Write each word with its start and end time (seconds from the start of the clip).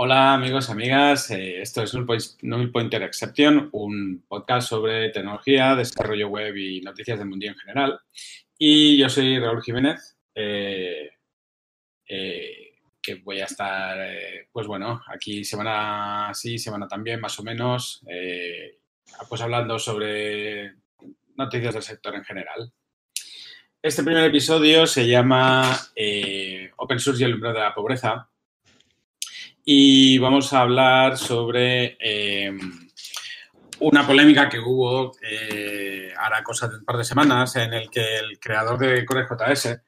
Hola 0.00 0.34
amigos, 0.34 0.70
amigas, 0.70 1.28
eh, 1.32 1.60
esto 1.60 1.82
es 1.82 1.92
Null 2.42 2.70
Pointer 2.70 3.02
Exception, 3.02 3.68
un 3.72 4.24
podcast 4.28 4.68
sobre 4.68 5.10
tecnología, 5.10 5.74
desarrollo 5.74 6.28
web 6.28 6.56
y 6.56 6.80
noticias 6.82 7.18
del 7.18 7.26
mundo 7.26 7.46
en 7.46 7.56
general. 7.56 7.98
Y 8.56 8.96
yo 8.96 9.08
soy 9.08 9.40
Raúl 9.40 9.60
Jiménez, 9.60 10.16
eh, 10.36 11.10
eh, 12.06 12.74
que 13.02 13.16
voy 13.16 13.40
a 13.40 13.46
estar, 13.46 13.98
pues 14.52 14.68
bueno, 14.68 15.02
aquí 15.08 15.42
semana 15.42 16.30
sí, 16.32 16.60
semana 16.60 16.86
también, 16.86 17.20
más 17.20 17.36
o 17.40 17.42
menos, 17.42 18.04
pues 19.28 19.40
hablando 19.40 19.80
sobre 19.80 20.74
noticias 21.34 21.74
del 21.74 21.82
sector 21.82 22.14
en 22.14 22.22
general. 22.22 22.72
Este 23.82 24.04
primer 24.04 24.26
episodio 24.26 24.86
se 24.86 25.08
llama 25.08 25.76
Open 26.76 27.00
Source 27.00 27.20
y 27.20 27.26
el 27.26 27.34
umbral 27.34 27.54
de 27.54 27.60
la 27.60 27.74
pobreza 27.74 28.30
y 29.70 30.16
vamos 30.16 30.54
a 30.54 30.62
hablar 30.62 31.18
sobre 31.18 31.98
eh, 32.00 32.50
una 33.80 34.06
polémica 34.06 34.48
que 34.48 34.58
hubo 34.58 35.12
eh, 35.20 36.10
ahora 36.16 36.42
cosa 36.42 36.68
de 36.68 36.76
un 36.76 36.86
par 36.86 36.96
de 36.96 37.04
semanas 37.04 37.54
en 37.56 37.74
el 37.74 37.90
que 37.90 38.16
el 38.16 38.40
creador 38.40 38.78
de 38.78 39.04
CoreJS 39.04 39.82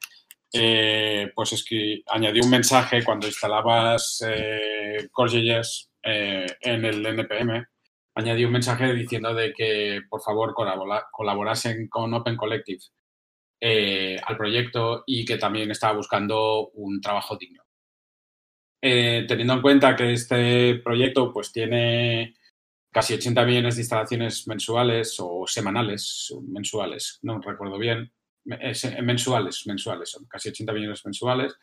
eh, 0.53 1.31
pues 1.33 1.53
es 1.53 1.65
que 1.65 2.03
añadió 2.05 2.43
un 2.43 2.51
mensaje 2.51 3.03
cuando 3.03 3.25
instalabas 3.25 4.23
eh, 4.27 5.09
CoreJS 5.11 5.89
en 6.03 6.85
el 6.85 7.03
NPM, 7.03 7.65
añadió 8.13 8.45
un 8.45 8.53
mensaje 8.53 8.93
diciendo 8.93 9.33
de 9.33 9.51
que 9.51 10.01
por 10.07 10.21
favor 10.21 10.53
colaborasen 11.11 11.87
con 11.87 12.13
Open 12.13 12.37
Collective 12.37 12.81
al 14.27 14.37
proyecto 14.37 15.03
y 15.07 15.25
que 15.25 15.37
también 15.37 15.71
estaba 15.71 15.97
buscando 15.97 16.69
un 16.75 17.01
trabajo 17.01 17.35
digno. 17.35 17.63
Eh, 18.81 19.25
teniendo 19.27 19.53
en 19.53 19.61
cuenta 19.61 19.95
que 19.95 20.11
este 20.13 20.75
proyecto 20.83 21.31
pues 21.31 21.51
tiene 21.51 22.33
casi 22.91 23.13
80 23.13 23.45
millones 23.45 23.75
de 23.75 23.81
instalaciones 23.81 24.47
mensuales 24.47 25.15
o 25.19 25.45
semanales, 25.47 26.33
mensuales, 26.47 27.19
no 27.21 27.39
recuerdo 27.39 27.77
bien, 27.77 28.11
eh, 28.45 28.73
mensuales, 29.03 29.67
mensuales, 29.67 30.09
son 30.09 30.25
casi 30.25 30.49
80 30.49 30.73
millones 30.73 31.05
mensuales, 31.05 31.55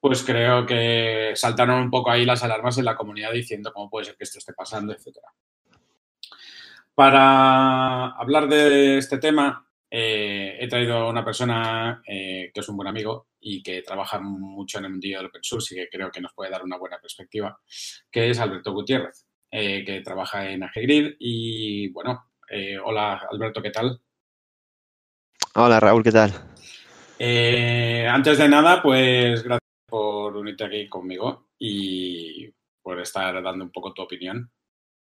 pues 0.00 0.22
creo 0.22 0.66
que 0.66 1.32
saltaron 1.34 1.82
un 1.82 1.90
poco 1.90 2.10
ahí 2.10 2.26
las 2.26 2.44
alarmas 2.44 2.76
en 2.76 2.84
la 2.84 2.96
comunidad 2.96 3.32
diciendo 3.32 3.72
cómo 3.72 3.88
puede 3.88 4.04
ser 4.04 4.16
que 4.16 4.24
esto 4.24 4.38
esté 4.38 4.52
pasando, 4.52 4.92
etcétera. 4.92 5.28
Para 6.94 8.08
hablar 8.10 8.48
de 8.48 8.98
este 8.98 9.18
tema, 9.18 9.67
eh, 9.90 10.56
he 10.60 10.68
traído 10.68 10.96
a 10.96 11.10
una 11.10 11.24
persona 11.24 12.02
que 12.04 12.52
es 12.54 12.68
un 12.68 12.76
buen 12.76 12.88
amigo 12.88 13.28
y 13.40 13.62
que 13.62 13.82
trabaja 13.82 14.20
mucho 14.20 14.78
en 14.78 14.86
el 14.86 14.90
mundillo 14.92 15.18
del 15.18 15.26
open 15.26 15.42
source 15.42 15.74
y 15.74 15.78
que 15.78 15.88
creo 15.88 16.10
que 16.10 16.20
nos 16.20 16.32
puede 16.34 16.50
dar 16.50 16.64
una 16.64 16.76
buena 16.76 16.98
perspectiva, 16.98 17.58
que 18.10 18.30
es 18.30 18.38
Alberto 18.38 18.72
Gutiérrez, 18.72 19.26
eh, 19.50 19.84
que 19.84 20.00
trabaja 20.00 20.50
en 20.50 20.62
AGGRID. 20.62 21.16
Y 21.18 21.88
bueno, 21.88 22.32
eh, 22.50 22.78
hola 22.78 23.26
Alberto, 23.30 23.62
¿qué 23.62 23.70
tal? 23.70 24.00
Hola 25.54 25.80
Raúl, 25.80 26.02
¿qué 26.02 26.12
tal? 26.12 26.32
Eh, 27.18 28.06
antes 28.08 28.38
de 28.38 28.48
nada, 28.48 28.82
pues 28.82 29.42
gracias 29.42 29.68
por 29.86 30.36
unirte 30.36 30.64
aquí 30.64 30.88
conmigo 30.88 31.48
y 31.58 32.52
por 32.82 33.00
estar 33.00 33.42
dando 33.42 33.64
un 33.64 33.72
poco 33.72 33.92
tu 33.92 34.02
opinión. 34.02 34.50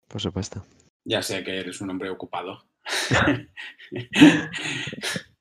Por 0.08 0.22
supuesto. 0.22 0.66
Ya 1.04 1.22
sé 1.22 1.44
que 1.44 1.60
eres 1.60 1.82
un 1.82 1.90
hombre 1.90 2.10
ocupado. 2.10 2.64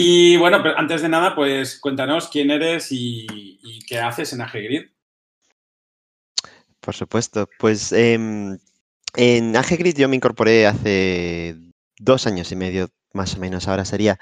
Y 0.00 0.36
bueno, 0.36 0.62
pero 0.62 0.78
antes 0.78 1.02
de 1.02 1.08
nada, 1.08 1.34
pues 1.34 1.80
cuéntanos 1.80 2.28
quién 2.28 2.52
eres 2.52 2.92
y, 2.92 3.26
qué 3.88 3.98
haces 3.98 4.32
en 4.32 4.42
AGGRID. 4.42 4.90
Por 6.78 6.94
supuesto, 6.94 7.48
pues 7.58 7.90
em, 7.90 8.58
en 9.16 9.56
AGGRID 9.56 9.96
yo 9.96 10.08
me 10.08 10.14
incorporé 10.14 10.68
hace 10.68 11.56
dos 11.98 12.28
años 12.28 12.52
y 12.52 12.56
medio, 12.56 12.90
más 13.12 13.34
o 13.34 13.40
menos, 13.40 13.66
ahora 13.66 13.84
sería. 13.84 14.20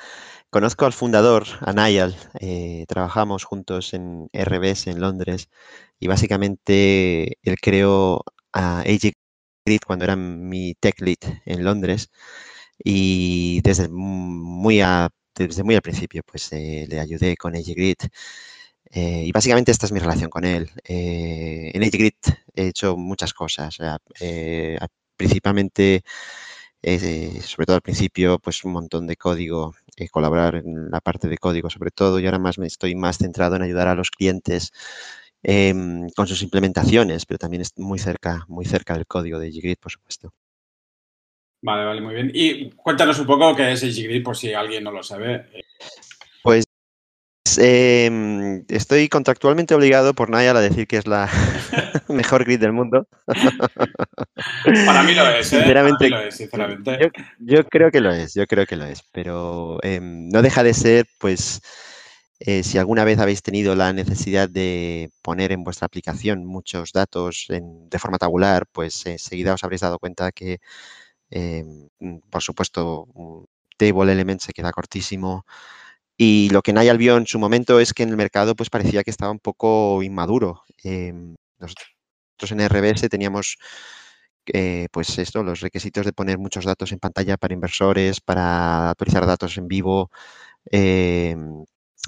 Conozco 0.49 0.87
al 0.87 0.95
fundador, 0.95 1.45
a 1.61 1.75
Niall, 1.75 2.17
eh, 2.41 2.87
trabajamos 2.89 3.45
juntos 3.45 3.93
en 3.93 4.31
RBS 4.33 4.91
en 4.91 5.01
Londres 5.01 5.51
y 5.99 6.07
básicamente 6.07 7.37
él 7.43 7.57
creó 7.61 8.25
a 8.55 8.83
AGGRID 9.67 9.81
cuando 9.87 10.05
era 10.05 10.17
mi 10.17 10.75
tech 10.75 11.01
lead 11.01 11.19
en 11.45 11.65
Londres 11.65 12.11
y 12.79 13.61
desde 13.63 13.89
muy 13.89 14.81
desde 15.35 15.63
muy 15.65 15.75
al 15.75 15.83
principio, 15.83 16.23
pues 16.25 16.53
eh, 16.53 16.87
le 16.89 17.01
ayudé 17.01 17.37
con 17.37 17.55
AgeGrid. 17.55 17.97
Eh, 18.91 19.25
y 19.27 19.33
básicamente 19.33 19.73
esta 19.73 19.87
es 19.87 19.93
mi 19.93 20.01
relación 20.01 20.31
con 20.31 20.45
él. 20.45 20.71
Eh, 20.85 21.71
en 21.75 21.83
AgeGrid 21.83 22.15
he 22.55 22.69
hecho 22.69 22.97
muchas 22.97 23.35
cosas. 23.35 23.79
principalmente, 25.17 26.03
sobre 27.43 27.67
todo 27.67 27.77
al 27.77 27.83
principio, 27.83 28.39
pues 28.39 28.65
un 28.65 28.73
montón 28.73 29.07
de 29.07 29.17
código, 29.17 29.75
colaborar 30.11 30.57
en 30.57 30.91
la 30.91 31.01
parte 31.01 31.29
de 31.29 31.39
código 31.39 31.71
sobre 31.71 31.91
todo. 31.91 32.21
Y 32.21 32.27
ahora 32.27 32.39
más 32.39 32.59
me 32.59 32.67
estoy 32.67 32.95
más 32.95 33.19
centrado 33.19 33.57
en 33.57 33.63
ayudar 33.63 33.89
a 33.89 33.95
los 33.95 34.11
clientes 34.11 34.73
em, 35.43 36.09
con 36.11 36.27
sus 36.27 36.43
implementaciones, 36.43 37.27
pero 37.27 37.39
también 37.39 37.63
es 37.63 37.73
muy 37.77 37.99
cerca, 37.99 38.45
muy 38.49 38.65
cerca 38.65 38.95
del 38.95 39.07
código 39.07 39.39
de 39.39 39.49
AgeGrid, 39.49 39.79
por 39.79 39.93
supuesto. 39.93 40.33
Vale, 41.63 41.85
vale, 41.85 42.01
muy 42.01 42.15
bien. 42.15 42.31
Y 42.33 42.71
cuéntanos 42.71 43.19
un 43.19 43.27
poco 43.27 43.55
qué 43.57 43.73
es 43.73 43.83
AgeGrid 43.83 44.23
por 44.23 44.37
si 44.37 44.53
alguien 44.53 44.85
no 44.85 44.93
lo 44.93 45.03
sabe. 45.03 45.47
Pues 46.43 46.65
em, 47.59 48.65
estoy 48.69 49.09
contractualmente 49.09 49.75
obligado 49.75 50.15
por 50.15 50.31
Nayal 50.31 50.57
a 50.57 50.61
decir 50.61 50.87
que 50.87 50.99
es 50.99 51.07
la 51.07 51.29
mejor 52.09 52.45
grid 52.45 52.61
del 52.61 52.73
mundo. 52.73 53.09
Para 54.87 55.03
mí 55.03 55.15
lo 55.15 55.29
es, 55.29 55.53
¿eh? 55.53 55.57
Sinceramente, 55.57 56.09
lo 56.09 56.21
es, 56.21 56.37
sinceramente. 56.37 57.11
Yo, 57.39 57.65
creo 57.65 57.91
que 57.91 58.01
lo 58.01 58.13
es, 58.13 58.35
yo 58.35 58.47
creo 58.47 58.67
que 58.67 58.77
lo 58.77 58.85
es, 58.85 59.03
pero 59.13 59.79
em, 59.83 60.29
no 60.29 60.43
deja 60.43 60.63
de 60.63 60.75
ser, 60.75 61.07
pues, 61.19 61.63
eh, 62.41 62.63
si 62.63 62.79
alguna 62.79 63.05
vez 63.05 63.19
habéis 63.19 63.43
tenido 63.43 63.75
la 63.75 63.93
necesidad 63.93 64.49
de 64.49 65.11
poner 65.23 65.53
en 65.53 65.65
vuestra 65.65 65.87
aplicación 65.87 66.45
muchos 66.45 66.93
datos 66.93 67.47
de 67.49 67.99
forma 67.99 68.19
tabular, 68.19 68.67
pues 68.73 69.07
enseguida 69.07 69.55
os 69.55 69.65
habréis 69.65 69.81
dado 69.83 69.99
cuenta 69.99 70.33
que 70.33 70.61
Em, 71.31 71.89
mm, 72.01 72.19
por 72.31 72.43
supuesto, 72.43 73.09
Table 73.77 74.13
Element 74.13 74.41
se 74.41 74.53
queda 74.53 74.73
cortísimo. 74.73 75.45
Y 76.17 76.51
lo 76.51 76.63
que 76.63 76.73
Nayal 76.73 76.99
vio 76.99 77.17
en 77.17 77.27
su 77.27 77.39
momento 77.39 77.81
es 77.81 77.93
que 77.95 78.03
en 78.05 78.11
el 78.11 78.17
mercado 78.17 78.57
pues 78.57 78.71
parecía 78.71 79.05
que 79.05 79.11
estaba 79.11 79.33
un 79.33 79.41
poco 79.41 80.03
inmaduro. 80.03 80.63
Em, 80.85 81.37
nosotros 81.59 81.89
en 82.53 82.61
RBS 82.61 83.09
teníamos 83.09 83.59
eh, 84.53 84.89
pues 84.93 85.19
esto, 85.19 85.43
los 85.43 85.61
requisitos 85.61 86.07
de 86.07 86.13
poner 86.13 86.39
muchos 86.39 86.65
datos 86.65 86.93
en 86.93 87.01
pantalla 87.01 87.37
para 87.37 87.55
inversores, 87.55 88.21
para 88.21 88.91
actualizar 88.91 89.27
datos 89.27 89.59
en 89.59 89.69
vivo, 89.69 90.11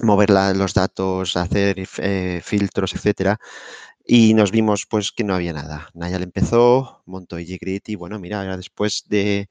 mover 0.00 0.31
los 0.31 0.75
datos, 0.75 1.36
hacer 1.36 1.86
eh, 1.98 2.41
filtros, 2.44 2.94
etcétera. 2.94 3.38
Y 4.06 4.34
nos 4.34 4.50
vimos 4.50 4.86
pues 4.86 5.12
que 5.12 5.25
no 5.25 5.34
había 5.34 5.53
nada. 5.53 5.91
Nayal 5.94 6.22
empezó, 6.22 7.03
montó 7.06 7.36
Grid 7.36 7.82
y 7.86 7.94
bueno, 7.94 8.19
mira, 8.19 8.56
después 8.56 9.04
de 9.08 9.48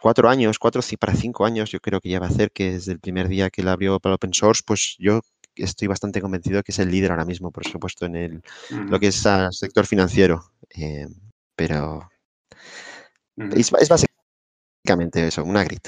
cuatro 0.00 0.28
años, 0.28 0.58
cuatro 0.58 0.82
para 0.98 1.14
cinco 1.14 1.44
años, 1.44 1.70
yo 1.70 1.80
creo 1.80 2.00
que 2.00 2.08
ya 2.08 2.18
va 2.18 2.26
a 2.26 2.30
hacer 2.30 2.50
que 2.50 2.72
desde 2.72 2.92
el 2.92 3.00
primer 3.00 3.28
día 3.28 3.50
que 3.50 3.62
la 3.62 3.72
abrió 3.72 4.00
para 4.00 4.16
open 4.16 4.34
source, 4.34 4.62
pues 4.66 4.96
yo 4.98 5.20
estoy 5.54 5.86
bastante 5.86 6.20
convencido 6.20 6.62
que 6.62 6.72
es 6.72 6.78
el 6.80 6.90
líder 6.90 7.12
ahora 7.12 7.24
mismo, 7.24 7.52
por 7.52 7.66
supuesto, 7.66 8.06
en 8.06 8.16
el, 8.16 8.42
lo 8.70 8.98
que 8.98 9.08
es 9.08 9.24
el 9.24 9.52
sector 9.52 9.86
financiero. 9.86 10.52
Eh, 10.74 11.06
pero 11.54 12.10
es, 13.36 13.70
básicamente 13.70 14.11
eso, 15.14 15.44
una 15.44 15.64
grid, 15.64 15.78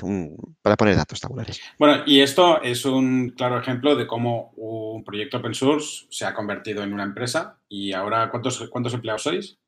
para 0.63 0.77
poner 0.77 0.97
datos 0.97 1.21
tabulares. 1.21 1.61
Bueno, 1.79 2.03
y 2.07 2.21
esto 2.21 2.63
es 2.63 2.85
un 2.85 3.31
claro 3.31 3.59
ejemplo 3.59 3.97
de 3.97 4.07
cómo 4.07 4.53
un 4.57 5.05
proyecto 5.05 5.39
open 5.39 5.55
source 5.55 6.07
se 6.11 6.25
ha 6.25 6.35
convertido 6.35 6.83
en 6.83 6.93
una 6.93 7.03
empresa. 7.03 7.59
¿Y 7.69 7.93
ahora 7.93 8.31
cuántos, 8.31 8.69
cuántos 8.71 8.95
empleados 8.95 9.23
sois? 9.23 9.59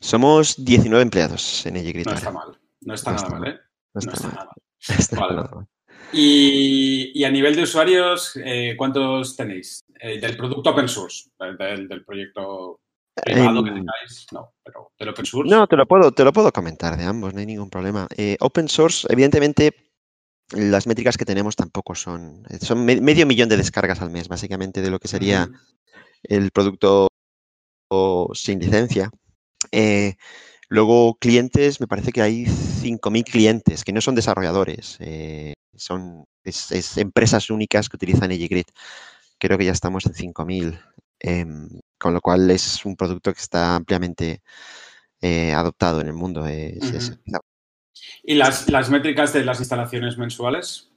Somos 0.00 0.64
19 0.64 1.02
empleados 1.02 1.66
en 1.66 1.76
EGGrid. 1.76 2.06
No 2.06 2.14
está 2.14 2.30
mal, 2.30 2.58
no 2.80 2.94
está 2.94 3.12
nada 3.12 3.28
mal, 3.28 3.48
¿eh? 3.48 3.60
No 3.94 4.00
está, 4.00 4.28
nada 4.28 5.50
mal. 5.52 5.66
Y, 6.16 7.24
a 7.24 7.30
nivel 7.30 7.56
de 7.56 7.62
usuarios, 7.62 8.36
eh, 8.36 8.74
¿cuántos 8.76 9.34
tenéis? 9.34 9.80
Eh, 9.98 10.20
del 10.20 10.36
producto 10.36 10.70
open 10.70 10.88
source, 10.88 11.28
del 11.40 12.04
proyecto 12.04 12.82
privado 13.22 13.64
que 13.64 13.70
tengáis, 13.70 14.26
no, 14.32 14.52
pero 14.62 14.92
del 14.98 15.08
open 15.10 15.26
source. 15.26 15.50
No, 15.50 15.66
te 15.66 15.76
lo 15.76 15.86
puedo, 15.86 16.12
te 16.12 16.24
lo 16.24 16.32
puedo 16.32 16.52
comentar 16.52 16.96
de 16.96 17.04
ambos, 17.04 17.32
no 17.32 17.40
hay 17.40 17.46
ningún 17.46 17.70
problema. 17.70 18.06
Eh, 18.16 18.36
open 18.40 18.68
source, 18.68 19.06
evidentemente, 19.10 19.72
las 20.50 20.86
métricas 20.86 21.16
que 21.16 21.24
tenemos 21.24 21.56
tampoco 21.56 21.94
son. 21.94 22.44
Eh, 22.50 22.58
son 22.60 22.84
medio 22.84 23.26
millón 23.26 23.48
de 23.48 23.56
descargas 23.56 24.00
al 24.00 24.10
mes, 24.10 24.28
básicamente, 24.28 24.82
de 24.82 24.90
lo 24.90 24.98
que 24.98 25.08
sería 25.08 25.48
el 26.22 26.50
producto 26.50 27.08
sin 28.32 28.58
licencia. 28.58 29.10
Eh, 29.70 30.14
luego, 30.68 31.14
clientes, 31.14 31.80
me 31.80 31.86
parece 31.86 32.10
que 32.10 32.22
hay 32.22 32.46
5.000 32.46 33.24
clientes 33.24 33.84
que 33.84 33.92
no 33.92 34.00
son 34.00 34.16
desarrolladores, 34.16 34.98
son 35.76 36.24
es, 36.42 36.98
empresas 36.98 37.50
únicas 37.50 37.88
que 37.88 37.96
utilizan 37.96 38.32
EGGrid. 38.32 38.66
Creo 39.38 39.58
que 39.58 39.64
ya 39.64 39.72
estamos 39.72 40.06
en 40.06 40.14
5.000. 40.14 41.82
con 42.04 42.12
lo 42.12 42.20
cual 42.20 42.50
es 42.50 42.84
un 42.84 42.96
producto 42.96 43.32
que 43.32 43.40
está 43.40 43.76
ampliamente 43.76 44.42
eh, 45.22 45.54
adoptado 45.54 46.02
en 46.02 46.08
el 46.08 46.12
mundo. 46.12 46.44
¿Y 48.22 48.34
las, 48.34 48.68
las 48.68 48.90
métricas 48.90 49.32
de 49.32 49.42
las 49.42 49.58
instalaciones 49.58 50.18
mensuales? 50.18 50.90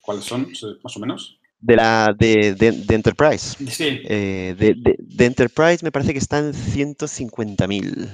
¿Cuáles 0.00 0.24
son, 0.24 0.50
más 0.82 0.96
o 0.96 1.00
menos? 1.00 1.38
De 1.60 1.76
la 1.76 2.14
de, 2.18 2.54
de, 2.54 2.94
Enterprise. 2.94 3.62
Sí. 3.70 4.00
Eh, 4.04 4.54
de, 4.58 4.74
de, 4.98 5.24
Enterprise 5.26 5.84
me 5.84 5.92
parece 5.92 6.14
que 6.14 6.18
están 6.18 6.54
150.000. 6.54 8.08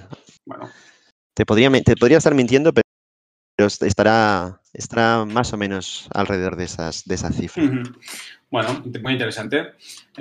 Bueno. 0.45 0.71
Te 1.35 1.47
podría, 1.47 1.71
te 1.85 1.95
podría 1.95 2.19
estar 2.19 2.35
mintiendo, 2.35 2.73
pero 2.73 3.69
estará, 3.69 4.61
estará 4.73 5.25
más 5.25 5.53
o 5.53 5.57
menos 5.57 6.09
alrededor 6.13 6.57
de 6.57 6.65
esas, 6.65 7.05
de 7.05 7.15
esas 7.15 7.37
cifras. 7.37 7.71
Bueno, 8.51 8.83
muy 9.03 9.13
interesante. 9.13 9.73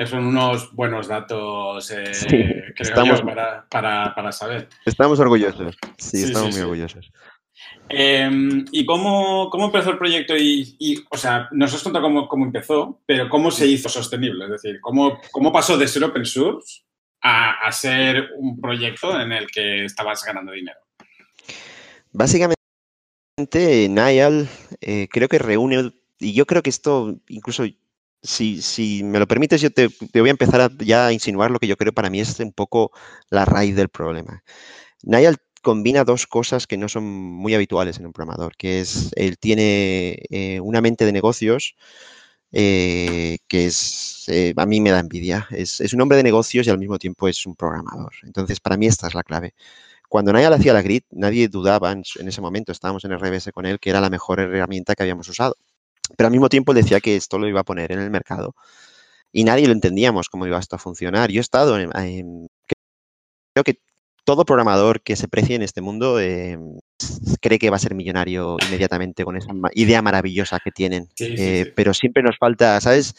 Son 0.05 0.25
unos 0.25 0.73
buenos 0.73 1.07
datos, 1.07 1.91
eh, 1.91 2.73
creo 2.75 3.25
para, 3.25 3.65
para, 3.69 4.15
para, 4.15 4.31
saber. 4.31 4.69
Estamos 4.85 5.19
orgullosos. 5.19 5.77
Sí, 5.97 6.23
estamos 6.23 6.51
muy 6.53 6.61
orgullosos. 6.61 7.11
Em, 7.89 8.65
¿Y 8.71 8.85
cómo, 8.85 9.49
cómo, 9.49 9.65
empezó 9.65 9.91
el 9.91 9.97
proyecto? 9.97 10.35
Y, 10.35 11.03
o 11.09 11.17
sea, 11.17 11.47
nos 11.51 11.73
has 11.73 11.83
contado 11.83 12.03
cómo, 12.03 12.27
cómo, 12.27 12.45
empezó, 12.45 13.01
pero 13.05 13.29
¿cómo 13.29 13.51
se 13.51 13.67
hizo 13.67 13.89
sostenible? 13.89 14.45
Es 14.45 14.51
decir, 14.51 14.79
¿cómo, 14.81 15.19
cómo 15.31 15.51
pasó 15.51 15.77
de 15.77 15.87
ser 15.87 16.03
open 16.03 16.25
source 16.25 16.81
a, 17.21 17.67
a 17.67 17.71
ser 17.71 18.29
un 18.37 18.59
proyecto 18.59 19.19
en 19.19 19.31
el 19.31 19.47
que 19.47 19.85
estabas 19.85 20.23
ganando 20.23 20.51
dinero? 20.51 20.79
Básicamente, 22.11 22.57
Niall 23.89 24.47
eh, 24.81 25.07
creo 25.11 25.27
que 25.27 25.39
reúne, 25.39 25.91
y 26.19 26.33
yo 26.33 26.45
creo 26.45 26.61
que 26.61 26.69
esto, 26.69 27.19
incluso 27.27 27.65
si, 28.23 28.61
si 28.61 29.03
me 29.03 29.19
lo 29.19 29.27
permites, 29.27 29.61
yo 29.61 29.71
te, 29.71 29.89
voy 30.13 30.29
a 30.29 30.31
empezar 30.31 30.61
a 30.61 30.69
ya 30.79 31.07
a 31.07 31.13
insinuar 31.13 31.51
lo 31.51 31.59
que 31.59 31.67
yo 31.67 31.77
creo 31.77 31.93
para 31.93 32.09
mí 32.09 32.19
es 32.21 32.39
un 32.39 32.53
poco 32.53 32.91
la 33.29 33.45
raíz 33.45 33.75
del 33.75 33.89
problema. 33.89 34.43
Niall 35.03 35.37
combina 35.61 36.03
dos 36.03 36.27
cosas 36.27 36.67
que 36.67 36.77
no 36.77 36.89
son 36.89 37.03
muy 37.05 37.55
habituales 37.55 37.99
en 37.99 38.05
un 38.05 38.13
programador, 38.13 38.55
que 38.57 38.81
es, 38.81 39.11
él 39.15 39.37
tiene 39.37 40.19
eh, 40.29 40.59
una 40.61 40.81
mente 40.81 41.05
de 41.05 41.11
negocios 41.13 41.75
eh, 42.55 43.39
que 43.47 43.65
es, 43.65 44.25
eh, 44.27 44.53
a 44.55 44.65
mí 44.65 44.79
me 44.79 44.91
da 44.91 44.99
envidia. 44.99 45.47
Es, 45.51 45.81
un 45.93 46.01
hombre 46.01 46.17
de 46.17 46.23
negocios 46.23 46.67
y 46.67 46.69
al 46.69 46.77
mismo 46.77 46.99
tiempo 46.99 47.27
es 47.27 47.45
un 47.45 47.55
programador. 47.55 48.13
Entonces, 48.23 48.59
para 48.59 48.77
mí 48.77 48.85
esta 48.87 49.07
es 49.07 49.15
la 49.15 49.23
clave. 49.23 49.55
Cuando 50.09 50.31
Nayal 50.33 50.53
hacía 50.53 50.73
la 50.73 50.83
grid, 50.83 51.03
nadie 51.11 51.47
dudaba 51.47 51.91
en, 51.91 52.03
ese 52.27 52.41
momento, 52.41 52.71
estábamos 52.71 53.03
en 53.05 53.13
RBS 53.13 53.51
con 53.51 53.65
él, 53.65 53.79
que 53.79 53.89
era 53.89 54.01
la 54.01 54.09
mejor 54.11 54.39
herramienta 54.39 54.95
que 54.95 55.03
habíamos 55.03 55.27
usado. 55.29 55.57
Pero 56.17 56.27
al 56.27 56.31
mismo 56.31 56.49
tiempo 56.49 56.73
decía 56.73 56.99
que 56.99 57.15
esto 57.15 57.39
lo 57.39 57.47
iba 57.47 57.61
a 57.61 57.65
poner 57.65 57.91
en 57.91 57.99
el 57.99 58.11
mercado 58.11 58.55
y 59.31 59.43
nadie 59.43 59.67
lo 59.67 59.73
entendíamos 59.73 60.29
cómo 60.29 60.45
iba 60.45 60.59
esto 60.59 60.75
a 60.75 60.79
funcionar. 60.79 61.31
Yo 61.31 61.39
he 61.39 61.41
estado 61.41 61.79
en 61.79 62.47
creo 63.53 63.63
que 63.63 63.79
todo 64.25 64.45
programador 64.45 65.01
que 65.01 65.15
se 65.15 65.27
precie 65.27 65.55
en 65.55 65.63
este 65.63 65.81
mundo 65.81 66.19
eh, 66.19 66.57
cree 67.41 67.59
que 67.59 67.69
va 67.69 67.75
a 67.75 67.79
ser 67.79 67.93
millonario 67.93 68.57
inmediatamente 68.67 69.25
con 69.25 69.35
esa 69.35 69.51
idea 69.73 70.01
maravillosa 70.01 70.59
que 70.63 70.71
tienen. 70.71 71.09
Eh, 71.19 71.73
pero 71.75 71.93
siempre 71.93 72.23
nos 72.23 72.37
falta, 72.37 72.79
¿sabes? 72.79 73.15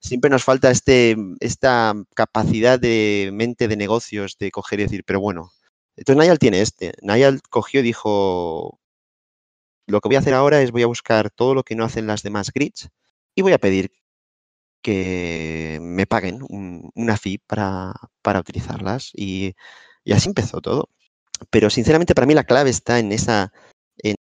Siempre 0.00 0.30
nos 0.30 0.44
falta 0.44 0.70
este, 0.70 1.16
esta 1.40 1.94
capacidad 2.14 2.78
de 2.78 3.30
mente 3.32 3.68
de 3.68 3.76
negocios 3.76 4.36
de 4.38 4.50
coger 4.50 4.80
y 4.80 4.84
decir, 4.84 5.02
pero 5.04 5.20
bueno, 5.20 5.50
entonces 5.96 6.18
Nayal 6.18 6.38
tiene 6.38 6.60
este. 6.60 6.92
Nayal 7.02 7.40
cogió 7.48 7.80
y 7.80 7.84
dijo, 7.84 8.78
lo 9.86 10.00
que 10.00 10.08
voy 10.08 10.16
a 10.16 10.20
hacer 10.20 10.34
ahora 10.34 10.62
es 10.62 10.70
voy 10.72 10.82
a 10.82 10.86
buscar 10.86 11.30
todo 11.30 11.54
lo 11.54 11.62
que 11.62 11.74
no 11.74 11.84
hacen 11.84 12.06
las 12.06 12.22
demás 12.22 12.52
grids 12.52 12.88
y 13.34 13.42
voy 13.42 13.52
a 13.52 13.58
pedir 13.58 13.92
que 14.82 15.78
me 15.82 16.06
paguen 16.06 16.40
una 16.94 17.16
fee 17.16 17.38
para, 17.38 17.94
para 18.22 18.40
utilizarlas. 18.40 19.10
Y 19.14 19.54
y 20.04 20.12
así 20.12 20.28
empezó 20.28 20.60
todo. 20.60 20.90
Pero 21.50 21.70
sinceramente 21.70 22.14
para 22.14 22.26
mí 22.26 22.34
la 22.34 22.44
clave 22.44 22.70
está 22.70 22.98
en 22.98 23.12
esa, 23.12 23.52
en, 23.98 24.16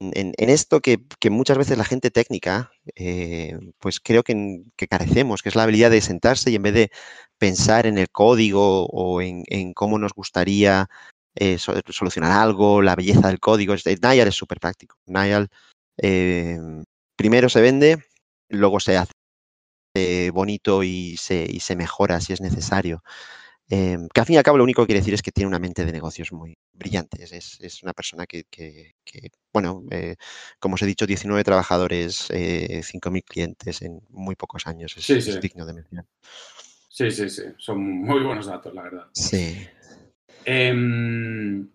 en, 0.00 0.50
esto 0.50 0.80
que, 0.80 1.04
que, 1.20 1.30
muchas 1.30 1.56
veces 1.56 1.78
la 1.78 1.84
gente 1.84 2.10
técnica, 2.10 2.72
eh, 2.96 3.56
pues 3.78 4.00
creo 4.00 4.22
que, 4.24 4.64
que, 4.76 4.88
carecemos, 4.88 5.42
que 5.42 5.48
es 5.50 5.54
la 5.54 5.62
habilidad 5.62 5.90
de 5.90 6.00
sentarse 6.00 6.50
y 6.50 6.56
en 6.56 6.62
vez 6.62 6.74
de 6.74 6.90
pensar 7.38 7.86
en 7.86 7.96
el 7.96 8.10
código 8.10 8.86
o 8.86 9.20
en, 9.22 9.44
en 9.46 9.72
cómo 9.72 9.98
nos 9.98 10.12
gustaría 10.12 10.88
eh, 11.34 11.58
solucionar 11.58 12.32
algo, 12.32 12.82
la 12.82 12.96
belleza 12.96 13.28
del 13.28 13.40
código, 13.40 13.74
Nial 13.74 14.28
es 14.28 14.34
súper 14.34 14.60
práctico. 14.60 14.96
Nial 15.06 15.48
eh, 15.98 16.58
primero 17.16 17.48
se 17.48 17.60
vende, 17.60 18.04
luego 18.48 18.80
se 18.80 18.96
hace 18.96 19.12
bonito 20.32 20.82
y 20.82 21.16
se, 21.16 21.46
y 21.48 21.60
se 21.60 21.76
mejora 21.76 22.20
si 22.20 22.32
es 22.32 22.40
necesario. 22.40 23.02
Que 23.68 24.20
al 24.20 24.26
fin 24.26 24.34
y 24.34 24.36
al 24.36 24.44
cabo 24.44 24.58
lo 24.58 24.64
único 24.64 24.82
que 24.82 24.88
quiere 24.88 25.00
decir 25.00 25.14
es 25.14 25.22
que 25.22 25.32
tiene 25.32 25.48
una 25.48 25.58
mente 25.58 25.84
de 25.84 25.92
negocios 25.92 26.32
muy 26.32 26.56
brillante. 26.72 27.22
Es, 27.22 27.82
una 27.82 27.94
persona 27.94 28.26
que, 28.26 28.44
bueno, 29.52 29.84
eh, 29.90 30.16
como 30.58 30.74
os 30.74 30.82
he 30.82 30.86
dicho, 30.86 31.06
19 31.06 31.42
trabajadores, 31.44 32.28
eh, 32.30 32.82
5.000 32.82 33.24
clientes 33.24 33.82
en 33.82 34.00
muy 34.10 34.36
pocos 34.36 34.66
años. 34.66 34.94
Es, 34.96 35.40
digno 35.40 35.64
de 35.64 35.72
mencionar. 35.72 36.06
Sí, 36.88 37.10
sí, 37.10 37.28
sí. 37.30 37.42
Son 37.56 37.80
muy 37.80 38.22
buenos 38.22 38.46
datos, 38.46 38.72
la 38.74 38.82
verdad. 38.82 39.06
Sí. 39.12 39.66
Em, 40.44 41.68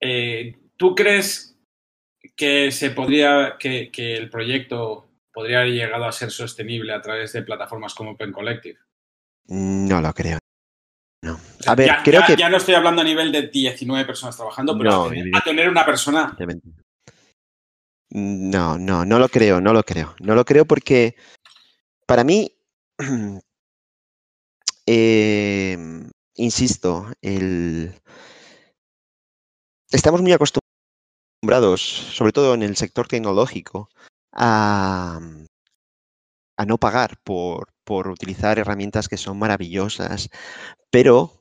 eh, 0.00 0.56
¿Tú 0.76 0.94
crees 0.94 1.56
que 2.36 2.70
se 2.70 2.90
podría, 2.90 3.56
que, 3.58 3.90
que 3.90 4.16
el 4.16 4.30
proyecto 4.30 5.08
podría 5.32 5.60
haber 5.60 5.72
llegado 5.72 6.04
a 6.04 6.12
ser 6.12 6.30
sostenible 6.30 6.92
a 6.92 7.00
través 7.00 7.32
de 7.32 7.42
plataformas 7.42 7.94
como 7.94 8.12
Open 8.12 8.32
Collective? 8.32 8.78
No 9.48 10.00
lo 10.00 10.12
creo. 10.12 10.38
No. 11.22 11.38
A 11.66 11.74
ver, 11.74 11.86
ya, 11.86 12.02
creo 12.02 12.20
ya, 12.20 12.26
que. 12.26 12.36
Ya 12.36 12.48
no 12.48 12.58
estoy 12.58 12.74
hablando 12.74 13.02
a 13.02 13.04
nivel 13.04 13.32
de 13.32 13.48
19 13.48 14.04
personas 14.04 14.36
trabajando, 14.36 14.76
pero 14.78 14.90
no, 14.90 15.04
a, 15.04 15.08
tener, 15.08 15.36
a, 15.36 15.40
tener, 15.42 15.68
una 15.68 15.84
persona. 15.84 16.36
No, 18.10 18.78
no, 18.78 19.04
no 19.04 19.18
lo 19.18 19.28
creo, 19.28 19.60
no 19.60 19.72
lo 19.72 19.82
creo. 19.82 20.14
No 20.20 20.34
lo 20.34 20.44
creo 20.44 20.64
porque 20.64 21.16
para 22.06 22.24
mí, 22.24 22.50
eh, 24.86 25.76
insisto, 26.38 27.06
el... 27.20 28.00
estamos 29.90 30.22
muy 30.22 30.32
acostumbrados, 30.32 31.82
sobre 31.82 32.32
todo 32.32 32.54
en 32.54 32.62
el 32.62 32.76
sector 32.76 33.06
tecnológico, 33.08 33.90
a, 34.32 35.20
a 36.56 36.64
no 36.64 36.78
pagar 36.78 37.18
por, 37.22 37.68
por 37.84 38.08
utilizar 38.08 38.58
herramientas 38.58 39.08
que 39.08 39.16
son 39.16 39.38
maravillosas, 39.38 40.30
pero 40.90 41.38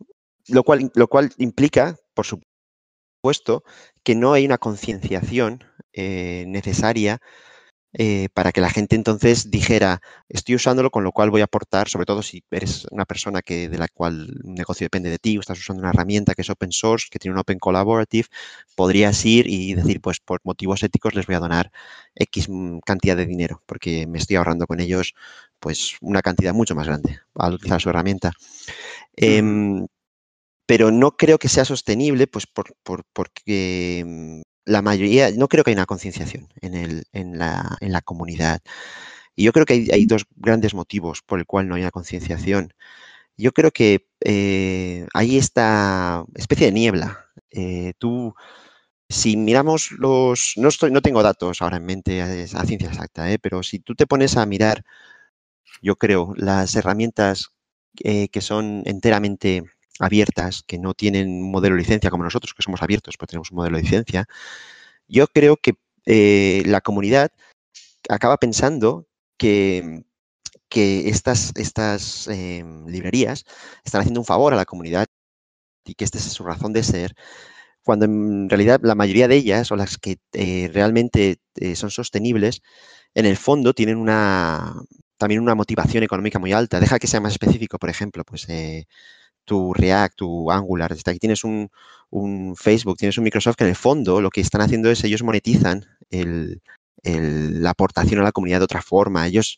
lo 0.48 0.64
cual, 0.64 0.92
lo 0.96 1.08
cual 1.08 1.32
implica, 1.38 1.98
por 2.14 2.26
supuesto, 2.26 3.64
que 4.04 4.16
no 4.16 4.34
hay 4.34 4.46
una 4.46 4.58
concienciación 4.58 5.64
eh, 5.94 6.46
necesaria 6.48 7.20
eh, 8.00 8.30
para 8.36 8.52
que 8.52 8.62
la 8.62 8.70
gente 8.70 8.96
entonces 8.96 9.50
dijera, 9.50 10.02
estoy 10.30 10.54
usándolo, 10.54 10.92
con 10.92 11.04
lo 11.04 11.12
cual 11.12 11.32
voy 11.32 11.42
a 11.42 11.46
aportar, 11.46 11.90
sobre 11.90 12.06
todo 12.06 12.22
si 12.22 12.44
eres 12.52 12.86
una 12.92 13.06
persona 13.06 13.42
que, 13.42 13.70
de 13.70 13.80
la 13.80 13.88
cual 13.88 14.40
un 14.44 14.54
negocio 14.54 14.86
depende 14.86 15.10
de 15.10 15.18
ti, 15.18 15.36
o 15.36 15.42
estás 15.42 15.58
usando 15.58 15.82
una 15.82 15.90
herramienta 15.90 16.36
que 16.36 16.44
es 16.44 16.50
open 16.52 16.72
source, 16.72 17.08
que 17.10 17.18
tiene 17.18 17.34
un 17.34 17.40
Open 17.40 17.58
Collaborative, 17.58 18.28
podrías 18.76 19.26
ir 19.26 19.48
y 19.48 19.74
decir, 19.74 20.00
pues 20.00 20.20
por 20.20 20.42
motivos 20.44 20.84
éticos 20.84 21.16
les 21.16 21.26
voy 21.26 21.38
a 21.38 21.40
donar 21.40 21.72
X 22.14 22.48
cantidad 22.86 23.18
de 23.18 23.26
dinero, 23.26 23.64
porque 23.66 24.06
me 24.06 24.20
estoy 24.20 24.36
ahorrando 24.36 24.68
con 24.68 24.80
ellos 24.80 25.16
pues 25.60 25.98
una 26.02 26.22
cantidad 26.22 26.54
mucho 26.54 26.76
más 26.76 26.86
grande 26.86 27.20
al 27.34 27.56
utilizar 27.56 27.82
su 27.82 27.90
herramienta. 27.90 28.32
Eh, 29.16 29.42
pero 30.68 30.92
no 30.92 31.18
creo 31.18 31.40
que 31.40 31.50
sea 31.50 31.66
sostenible, 31.66 32.28
pues 32.28 32.46
por, 32.46 32.76
por, 32.84 33.06
porque 33.14 34.44
la 34.68 34.82
mayoría, 34.82 35.32
no 35.32 35.48
creo 35.48 35.64
que 35.64 35.72
haya 35.72 35.80
una 35.80 35.86
concienciación 35.86 36.50
en, 36.62 37.04
en, 37.14 37.38
la, 37.40 37.78
en, 37.82 37.92
la, 37.94 38.02
comunidad. 38.02 38.62
Y 39.36 39.46
yo 39.46 39.54
creo 39.54 39.66
que 39.66 39.88
hay, 39.92 40.06
dos 40.06 40.26
grandes 40.36 40.74
motivos 40.74 41.22
por 41.24 41.40
el 41.40 41.46
cual 41.46 41.68
no 41.68 41.76
hay 41.76 41.82
una 41.84 41.92
concienciación. 41.92 42.74
Yo 43.38 43.54
creo 43.54 43.72
que 43.72 44.08
eh, 44.22 45.08
hay 45.14 45.38
esta 45.38 46.26
especie 46.36 46.68
de 46.68 46.74
niebla. 46.74 47.28
Eh, 47.52 47.94
tú, 48.00 48.36
si 49.10 49.38
miramos 49.38 49.92
los, 49.92 50.54
no, 50.58 50.70
estoy, 50.70 50.92
no 50.92 51.02
tengo 51.02 51.24
datos 51.24 51.62
ahora 51.62 51.78
en 51.78 51.86
mente 51.86 52.22
a, 52.22 52.26
a 52.26 52.66
ciencia 52.66 52.90
exacta, 52.90 53.32
eh, 53.32 53.40
pero 53.40 53.64
si 53.64 53.80
tú 53.80 53.96
te 53.96 54.08
pones 54.08 54.38
a 54.38 54.46
mirar, 54.46 54.84
yo 55.82 55.96
creo, 55.98 56.34
las 56.38 56.76
herramientas 56.76 57.52
eh, 58.04 58.30
que 58.30 58.42
son 58.42 58.84
enteramente 58.86 59.64
abiertas, 60.00 60.64
que 60.66 60.78
no 60.78 60.94
tienen 60.94 61.30
un 61.30 61.52
modelo 61.52 61.76
de 61.76 61.82
licencia 61.82 62.10
como 62.10 62.24
nosotros, 62.24 62.54
que 62.54 62.64
somos 62.64 62.82
abiertos, 62.82 63.16
pero 63.18 63.28
tenemos 63.28 63.52
un 63.52 63.58
modelo 63.58 63.78
de 63.78 63.84
licencia, 63.84 64.26
yo 65.08 65.28
creo 65.28 65.58
que 65.58 65.74
eh, 66.06 66.64
la 66.66 66.82
comunidad 66.82 67.32
acaba 68.10 68.38
pensando 68.38 69.08
que, 69.38 70.04
que 70.70 71.10
estas, 71.10 71.54
estas 71.56 72.28
eh, 72.28 72.64
librerías 72.88 73.46
están 73.84 74.02
haciendo 74.02 74.22
un 74.22 74.26
favor 74.26 74.54
a 74.54 74.58
la 74.58 74.66
comunidad 74.66 75.08
y 75.86 75.96
que 75.96 76.06
esta 76.06 76.18
es 76.18 76.26
su 76.26 76.44
razón 76.44 76.74
de 76.74 76.84
ser, 76.84 77.16
cuando 77.84 78.06
en 78.06 78.50
realidad 78.50 78.82
la 78.84 78.96
mayoría 78.96 79.28
de 79.30 79.38
ellas, 79.38 79.72
o 79.72 79.78
las 79.78 79.98
que 79.98 80.18
eh, 80.34 80.70
realmente 80.74 81.40
eh, 81.56 81.76
son 81.76 81.90
sostenibles, 81.90 82.62
en 83.14 83.26
el 83.26 83.38
fondo 83.38 83.74
tienen 83.74 83.98
una, 83.98 84.76
también 85.18 85.42
una 85.42 85.56
motivación 85.56 86.04
económica 86.04 86.40
muy 86.40 86.52
alta. 86.52 86.80
Deja 86.82 87.00
que 87.00 87.08
sea 87.08 87.22
más 87.22 87.34
específico, 87.34 87.80
por 87.80 87.90
ejemplo, 87.90 88.26
pues 88.26 88.48
tu 89.48 89.74
React, 89.74 90.16
tu 90.18 90.52
Angular, 90.52 90.92
aquí 90.92 91.20
tienes 91.20 91.44
un, 91.44 91.70
Facebook, 92.56 92.98
tienes 92.98 93.18
un 93.18 93.24
Microsoft 93.24 93.56
que 93.56 93.64
en 93.64 93.72
el 93.72 93.76
fondo 93.76 94.22
lo 94.22 94.30
que 94.30 94.42
están 94.42 94.62
haciendo 94.62 94.92
es 94.92 95.04
ellos 95.04 95.24
monetizan 95.24 95.86
la 96.12 97.70
aportación 97.70 98.20
a 98.20 98.24
la 98.24 98.34
comunidad 98.34 98.60
de 98.60 98.66
otra 98.66 98.82
forma. 98.82 99.26
Ellos 99.26 99.58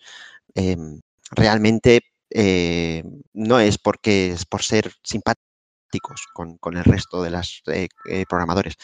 em, 0.54 1.02
realmente 1.32 2.02
eh, 2.30 3.04
no 3.34 3.60
es 3.60 3.78
porque 3.80 4.32
es 4.32 4.46
por 4.46 4.62
ser 4.62 4.94
simpáticos 5.04 6.28
con, 6.34 6.78
el 6.78 6.84
resto 6.84 7.24
de 7.24 7.32
los 7.32 7.64
eh, 7.68 7.88
eh, 8.10 8.26
programadores. 8.30 8.76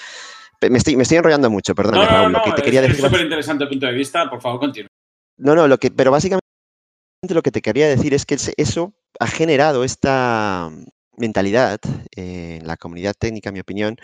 Me 0.67 0.79
estoy, 0.79 0.95
me 0.95 1.03
estoy 1.03 1.17
enrollando 1.17 1.51
mucho, 1.51 1.75
perdón. 1.75 2.07
No, 2.09 2.29
lo 2.29 2.41
que 2.43 2.51
te 2.53 2.61
quería 2.63 2.81
decir. 2.81 2.95
Es 2.95 3.03
súper 3.03 3.21
interesante 3.21 3.65
el 3.65 3.69
punto 3.69 3.85
de 3.85 3.93
vista, 3.93 4.27
por 4.27 4.41
favor, 4.41 4.59
continúa. 4.59 4.89
No, 5.37 5.53
no, 5.53 5.67
lo 5.67 5.77
que, 5.77 5.91
pero 5.91 6.09
básicamente 6.09 6.45
lo 7.29 7.43
que 7.43 7.51
te 7.51 7.61
quería 7.61 7.87
decir 7.87 8.13
es 8.13 8.25
que 8.25 8.37
eso 8.57 8.93
ha 9.19 9.27
generado 9.27 9.83
esta 9.83 10.71
mentalidad 11.17 11.79
en 12.15 12.65
la 12.67 12.77
comunidad 12.77 13.15
técnica, 13.17 13.49
en 13.49 13.53
mi 13.53 13.59
opinión, 13.59 13.97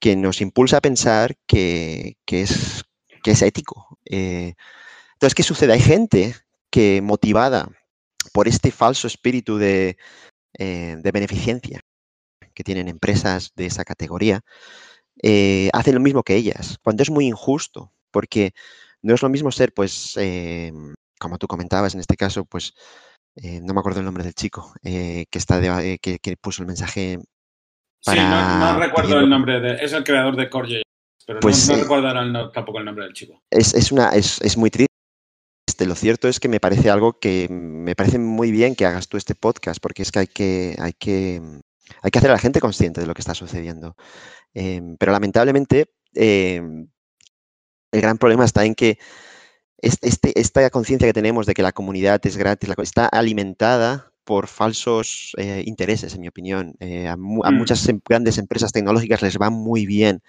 que 0.00 0.16
nos 0.16 0.40
impulsa 0.40 0.78
a 0.78 0.80
pensar 0.80 1.36
que, 1.46 2.16
es, 2.26 2.84
que 3.22 3.32
es 3.32 3.42
ético. 3.42 3.98
entonces, 4.04 5.34
¿qué 5.34 5.42
sucede? 5.42 5.72
Hay 5.72 5.80
gente 5.80 6.34
que 6.70 7.00
motivada 7.02 7.68
por 8.32 8.48
este 8.48 8.70
falso 8.70 9.06
espíritu 9.06 9.58
de, 9.58 9.96
eh, 10.58 10.96
beneficencia 11.12 11.80
que 12.54 12.64
tienen 12.64 12.88
empresas 12.88 13.52
de 13.54 13.66
esa 13.66 13.84
categoría, 13.84 14.40
eh, 15.22 15.70
hacen 15.72 15.94
lo 15.94 16.00
mismo 16.00 16.22
que 16.22 16.36
ellas, 16.36 16.78
cuando 16.82 17.02
es 17.02 17.10
muy 17.10 17.26
injusto, 17.26 17.92
porque 18.10 18.52
no 19.02 19.14
es 19.14 19.22
lo 19.22 19.28
mismo 19.28 19.52
ser, 19.52 19.72
pues, 19.72 20.14
eh, 20.16 20.72
como 21.20 21.38
tú 21.38 21.46
comentabas 21.46 21.94
en 21.94 22.00
este 22.00 22.16
caso, 22.16 22.44
pues, 22.44 22.74
no 23.62 23.74
me 23.74 23.80
acuerdo 23.80 24.00
el 24.00 24.06
nombre 24.06 24.24
del 24.24 24.34
chico 24.34 24.72
que, 24.82 25.26
está 25.32 25.60
que, 25.60 26.36
puso 26.40 26.62
el 26.62 26.68
mensaje. 26.68 27.18
Para, 28.04 28.20
sí, 28.20 28.74
no, 28.74 28.80
recuerdo 28.80 29.18
el 29.18 29.28
nombre, 29.28 29.60
de, 29.60 29.84
es 29.84 29.92
el 29.92 30.04
creador 30.04 30.36
de 30.36 30.48
Core 30.48 30.82
pero 31.26 31.36
no, 31.36 31.40
pues, 31.40 31.68
recuerdo 31.68 32.50
tampoco 32.52 32.78
el 32.78 32.84
nombre 32.86 33.04
del 33.04 33.12
chico. 33.12 33.42
Es, 33.50 33.74
es 33.74 33.92
una, 33.92 34.10
es, 34.10 34.40
es 34.40 34.56
muy 34.56 34.70
triste 34.70 34.88
este, 35.78 35.86
lo 35.86 35.94
cierto 35.94 36.26
es 36.26 36.40
que 36.40 36.48
me 36.48 36.58
parece 36.58 36.90
algo 36.90 37.20
que 37.20 37.46
me 37.48 37.94
parece 37.94 38.18
muy 38.18 38.50
bien 38.50 38.74
que 38.74 38.84
hagas 38.84 39.06
tú 39.06 39.16
este 39.16 39.36
podcast, 39.36 39.80
porque 39.80 40.02
es 40.02 40.10
que 40.10 40.18
hay 40.18 40.26
que, 40.26 40.76
hay 40.80 40.92
que, 40.92 41.40
hay 42.02 42.10
que 42.10 42.18
hacer 42.18 42.30
a 42.30 42.32
la 42.32 42.40
gente 42.40 42.58
consciente 42.58 43.00
de 43.00 43.06
lo 43.06 43.14
que 43.14 43.20
está 43.20 43.32
sucediendo. 43.32 43.94
Em, 44.54 44.96
pero 44.96 45.12
lamentablemente, 45.12 45.92
em, 46.14 46.88
el 47.92 48.00
gran 48.00 48.18
problema 48.18 48.44
está 48.44 48.64
en 48.64 48.74
que 48.74 48.98
este, 49.80 50.38
esta 50.40 50.68
conciencia 50.70 51.08
que 51.08 51.12
tenemos 51.12 51.46
de 51.46 51.54
que 51.54 51.62
la 51.62 51.72
comunidad 51.72 52.20
es 52.26 52.36
gratis 52.36 52.70
está 52.78 53.06
alimentada 53.06 54.12
por 54.24 54.46
falsos 54.46 55.32
eh, 55.38 55.62
intereses, 55.66 56.14
en 56.14 56.20
mi 56.20 56.28
opinión. 56.28 56.74
Eh, 56.80 57.08
a, 57.08 57.16
mm. 57.16 57.54
muchas 57.56 57.88
em, 57.88 58.00
grandes 58.06 58.38
empresas 58.38 58.72
tecnológicas 58.72 59.22
les 59.22 59.38
va 59.38 59.50
muy 59.50 59.86
bien 59.86 60.22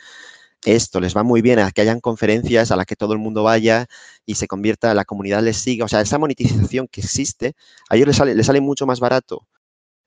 esto, 0.65 0.99
les 0.99 1.15
va 1.15 1.23
muy 1.23 1.41
bien 1.41 1.59
a 1.59 1.71
que 1.71 1.81
hayan 1.81 2.01
conferencias 2.01 2.71
a 2.71 2.75
las 2.75 2.85
que 2.85 2.95
todo 2.95 3.13
el 3.13 3.19
mundo 3.19 3.43
vaya 3.43 3.87
y 4.25 4.35
se 4.35 4.47
convierta, 4.47 4.93
la 4.93 5.05
comunidad 5.05 5.41
les 5.43 5.57
siga. 5.57 5.85
O 5.85 5.87
sea, 5.87 6.01
esa 6.01 6.17
monetización 6.17 6.87
que 6.87 7.01
existe, 7.01 7.55
a 7.89 7.95
ellos 7.95 8.07
les 8.07 8.17
sale, 8.17 8.35
les 8.35 8.45
sale 8.45 8.61
mucho 8.61 8.85
más 8.85 8.99
barato 8.99 9.47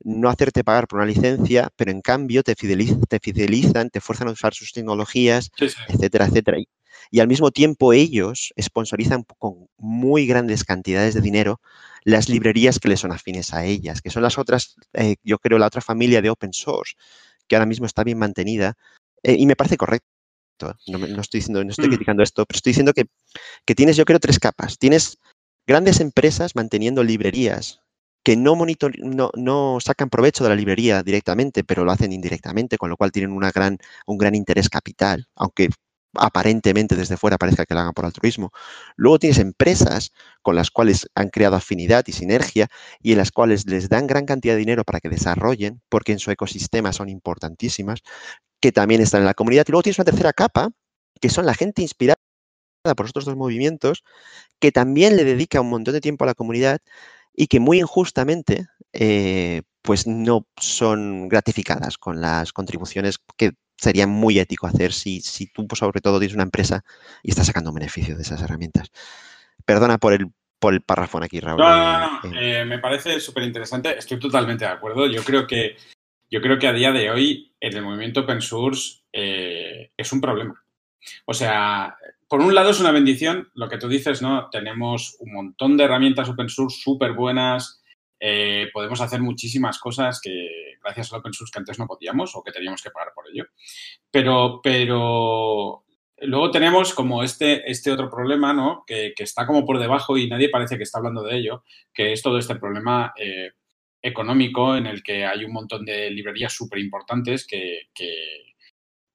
no 0.04 0.28
hacerte 0.28 0.64
pagar 0.64 0.86
por 0.88 0.98
una 0.98 1.06
licencia, 1.06 1.70
pero 1.76 1.90
en 1.90 2.00
cambio 2.00 2.42
te, 2.42 2.54
fidelizan, 2.54 3.02
te, 3.02 3.20
fidelizan, 3.20 3.90
te 3.90 4.00
fuerzan 4.00 4.28
a 4.28 4.32
usar 4.32 4.54
sus 4.54 4.72
tecnologías, 4.72 5.50
etcétera, 5.88 6.26
etcétera. 6.26 6.58
Y, 7.10 7.20
al 7.20 7.28
mismo 7.28 7.50
tiempo 7.50 7.92
ellos 7.92 8.52
sponsorizan 8.58 9.24
con 9.38 9.68
muy 9.76 10.26
grandes 10.26 10.64
cantidades 10.64 11.14
de 11.14 11.20
dinero 11.20 11.60
las 12.04 12.28
librerías 12.28 12.78
que 12.78 12.88
les 12.88 13.00
son 13.00 13.12
afines 13.12 13.52
a 13.52 13.64
ellas, 13.64 14.00
que 14.00 14.10
son 14.10 14.22
las 14.22 14.38
otras, 14.38 14.76
eh, 14.94 15.16
yo 15.22 15.38
creo, 15.38 15.58
la 15.58 15.66
otra 15.66 15.80
familia 15.80 16.22
de 16.22 16.30
open 16.30 16.52
source, 16.52 16.94
que 17.46 17.56
ahora 17.56 17.66
mismo 17.66 17.86
está 17.86 18.02
bien 18.02 18.18
mantenida. 18.18 18.74
Eh, 19.22 19.36
y 19.38 19.46
me 19.46 19.56
parece 19.56 19.76
correcto. 19.76 20.06
¿eh? 20.62 20.74
No, 20.86 21.20
estoy 21.20 21.38
diciendo, 21.38 21.62
no 21.62 21.70
estoy 21.70 21.86
mm. 21.86 21.90
criticando 21.90 22.22
esto, 22.22 22.44
pero 22.46 22.56
estoy 22.56 22.70
diciendo 22.70 22.92
que, 22.92 23.06
tienes, 23.74 23.96
yo 23.96 24.04
creo, 24.04 24.18
tres 24.18 24.38
capas. 24.38 24.78
Tienes 24.78 25.18
grandes 25.66 26.00
empresas 26.00 26.56
manteniendo 26.56 27.04
librerías 27.04 27.80
que 28.22 28.36
no, 28.36 28.56
no, 29.34 29.78
sacan 29.80 30.10
provecho 30.10 30.44
de 30.44 30.50
la 30.50 30.56
librería 30.56 31.02
directamente, 31.02 31.64
pero 31.64 31.84
lo 31.84 31.92
hacen 31.92 32.12
indirectamente, 32.12 32.78
con 32.78 32.90
lo 32.90 32.96
cual 32.96 33.12
tienen 33.12 33.36
gran, 33.38 33.78
un 34.06 34.18
gran 34.18 34.34
interés 34.34 34.68
capital, 34.68 35.26
aunque 35.34 35.70
aparentemente 36.14 36.94
desde 36.94 37.16
fuera 37.16 37.38
parezca 37.38 37.64
que 37.64 37.74
lo 37.74 37.80
hagan 37.80 37.94
por 37.94 38.04
altruismo. 38.04 38.52
Luego 38.96 39.18
tienes 39.18 39.38
empresas 39.38 40.12
con 40.42 40.54
las 40.54 40.70
cuales 40.70 41.08
han 41.14 41.30
creado 41.30 41.56
afinidad 41.56 42.04
y 42.06 42.12
sinergia 42.12 42.68
y 43.00 43.12
en 43.12 43.18
las 43.18 43.32
cuales 43.32 43.66
les 43.66 43.88
dan 43.88 44.06
gran 44.06 44.26
cantidad 44.26 44.54
de 44.54 44.58
dinero 44.58 44.84
para 44.84 45.00
que 45.00 45.08
desarrollen, 45.08 45.80
porque 45.88 46.12
en 46.12 46.18
su 46.18 46.30
ecosistema 46.30 46.92
son 46.92 47.08
importantísimas, 47.08 48.00
que 48.60 48.72
también 48.72 49.00
están 49.00 49.22
en 49.22 49.26
la 49.26 49.34
comunidad. 49.34 49.64
Y 49.68 49.72
luego 49.72 49.82
tienes 49.82 49.98
una 49.98 50.04
tercera 50.04 50.32
capa, 50.32 50.70
que 51.20 51.30
son 51.30 51.46
la 51.46 51.54
gente 51.54 51.82
inspirada 51.82 52.16
por 52.96 53.06
estos 53.06 53.24
dos 53.24 53.36
movimientos, 53.36 54.02
que 54.60 54.72
también 54.72 55.16
le 55.16 55.24
dedica 55.24 55.60
un 55.60 55.70
montón 55.70 55.94
de 55.94 56.00
tiempo 56.00 56.24
a 56.24 56.28
la 56.28 56.34
comunidad 56.34 56.80
y 57.34 57.46
que 57.46 57.60
muy 57.60 57.80
injustamente 57.80 58.66
eh, 58.92 59.62
pues 59.82 60.06
no 60.06 60.46
son 60.60 61.28
gratificadas 61.28 61.98
con 61.98 62.20
las 62.20 62.52
contribuciones 62.52 63.18
que 63.36 63.52
sería 63.76 64.06
muy 64.06 64.38
ético 64.38 64.66
hacer 64.66 64.92
si, 64.92 65.20
si 65.20 65.46
tú 65.46 65.66
pues, 65.66 65.80
sobre 65.80 66.00
todo 66.00 66.18
tienes 66.18 66.34
una 66.34 66.44
empresa 66.44 66.84
y 67.22 67.30
estás 67.30 67.46
sacando 67.46 67.70
un 67.70 67.76
beneficio 67.76 68.16
de 68.16 68.22
esas 68.22 68.40
herramientas. 68.42 68.92
Perdona 69.64 69.98
por 69.98 70.12
el, 70.12 70.26
por 70.58 70.74
el 70.74 70.82
párrafo 70.82 71.18
aquí, 71.18 71.40
Raúl. 71.40 71.60
No, 71.60 71.98
no, 71.98 72.20
no. 72.22 72.40
Eh, 72.40 72.64
me 72.64 72.78
parece 72.78 73.18
súper 73.18 73.42
interesante. 73.42 73.98
Estoy 73.98 74.18
totalmente 74.20 74.64
de 74.64 74.70
acuerdo. 74.70 75.06
Yo 75.06 75.24
creo 75.24 75.46
que 75.46 75.76
yo 76.30 76.40
creo 76.40 76.58
que 76.58 76.66
a 76.66 76.72
día 76.72 76.92
de 76.92 77.10
hoy 77.10 77.54
el 77.60 77.82
movimiento 77.82 78.20
open 78.20 78.40
source 78.40 79.02
eh, 79.12 79.90
es 79.96 80.12
un 80.12 80.20
problema. 80.20 80.64
O 81.26 81.34
sea, 81.34 81.96
por 82.32 82.40
un 82.40 82.54
lado 82.54 82.70
es 82.70 82.80
una 82.80 82.92
bendición, 82.92 83.50
lo 83.52 83.68
que 83.68 83.76
tú 83.76 83.90
dices, 83.90 84.22
¿no? 84.22 84.48
Tenemos 84.48 85.18
un 85.20 85.34
montón 85.34 85.76
de 85.76 85.84
herramientas 85.84 86.30
open 86.30 86.48
source 86.48 86.80
súper 86.80 87.12
buenas, 87.12 87.82
eh, 88.18 88.70
podemos 88.72 89.02
hacer 89.02 89.20
muchísimas 89.20 89.78
cosas 89.78 90.18
que 90.18 90.78
gracias 90.82 91.12
al 91.12 91.18
open 91.18 91.34
source 91.34 91.52
que 91.52 91.58
antes 91.58 91.78
no 91.78 91.86
podíamos 91.86 92.34
o 92.34 92.42
que 92.42 92.50
teníamos 92.50 92.80
que 92.80 92.90
pagar 92.90 93.12
por 93.14 93.26
ello. 93.30 93.44
Pero, 94.10 94.60
pero 94.62 95.84
luego 96.22 96.50
tenemos 96.50 96.94
como 96.94 97.22
este, 97.22 97.70
este 97.70 97.92
otro 97.92 98.08
problema, 98.08 98.54
¿no? 98.54 98.82
Que, 98.86 99.12
está 99.18 99.46
como 99.46 99.66
por 99.66 99.78
debajo 99.78 100.16
y 100.16 100.26
nadie 100.26 100.48
parece 100.48 100.78
que 100.78 100.84
está 100.84 101.00
hablando 101.00 101.22
de 101.24 101.36
ello, 101.36 101.64
que 101.92 102.14
es 102.14 102.22
todo 102.22 102.38
este 102.38 102.54
problema 102.54 103.12
eh, 103.14 103.50
económico 104.00 104.74
en 104.74 104.86
el 104.86 105.02
que 105.02 105.26
hay 105.26 105.44
un 105.44 105.52
montón 105.52 105.84
de 105.84 106.08
librerías 106.10 106.54
súper 106.54 106.78
importantes 106.78 107.46
que, 107.46 107.90
que, 107.92 108.51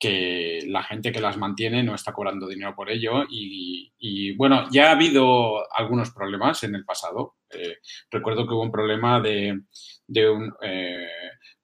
la 0.01 0.83
gente 0.83 1.11
que 1.11 1.19
las 1.19 1.37
mantiene 1.37 1.83
no 1.83 1.95
está 1.95 2.13
cobrando 2.13 2.47
dinero 2.47 2.75
por 2.75 2.89
ello. 2.89 3.25
Y, 3.29 4.35
bueno, 4.35 4.67
ya 4.71 4.89
ha 4.89 4.91
habido 4.91 5.71
algunos 5.73 6.11
problemas 6.11 6.63
en 6.63 6.75
el 6.75 6.85
pasado. 6.85 7.37
Eh, 7.49 7.77
recuerdo 8.11 8.47
que 8.47 8.53
hubo 8.53 8.63
un 8.63 8.71
problema 8.71 9.19
de, 9.19 9.61
de 10.05 10.29
un, 10.29 10.53
eh, 10.61 11.07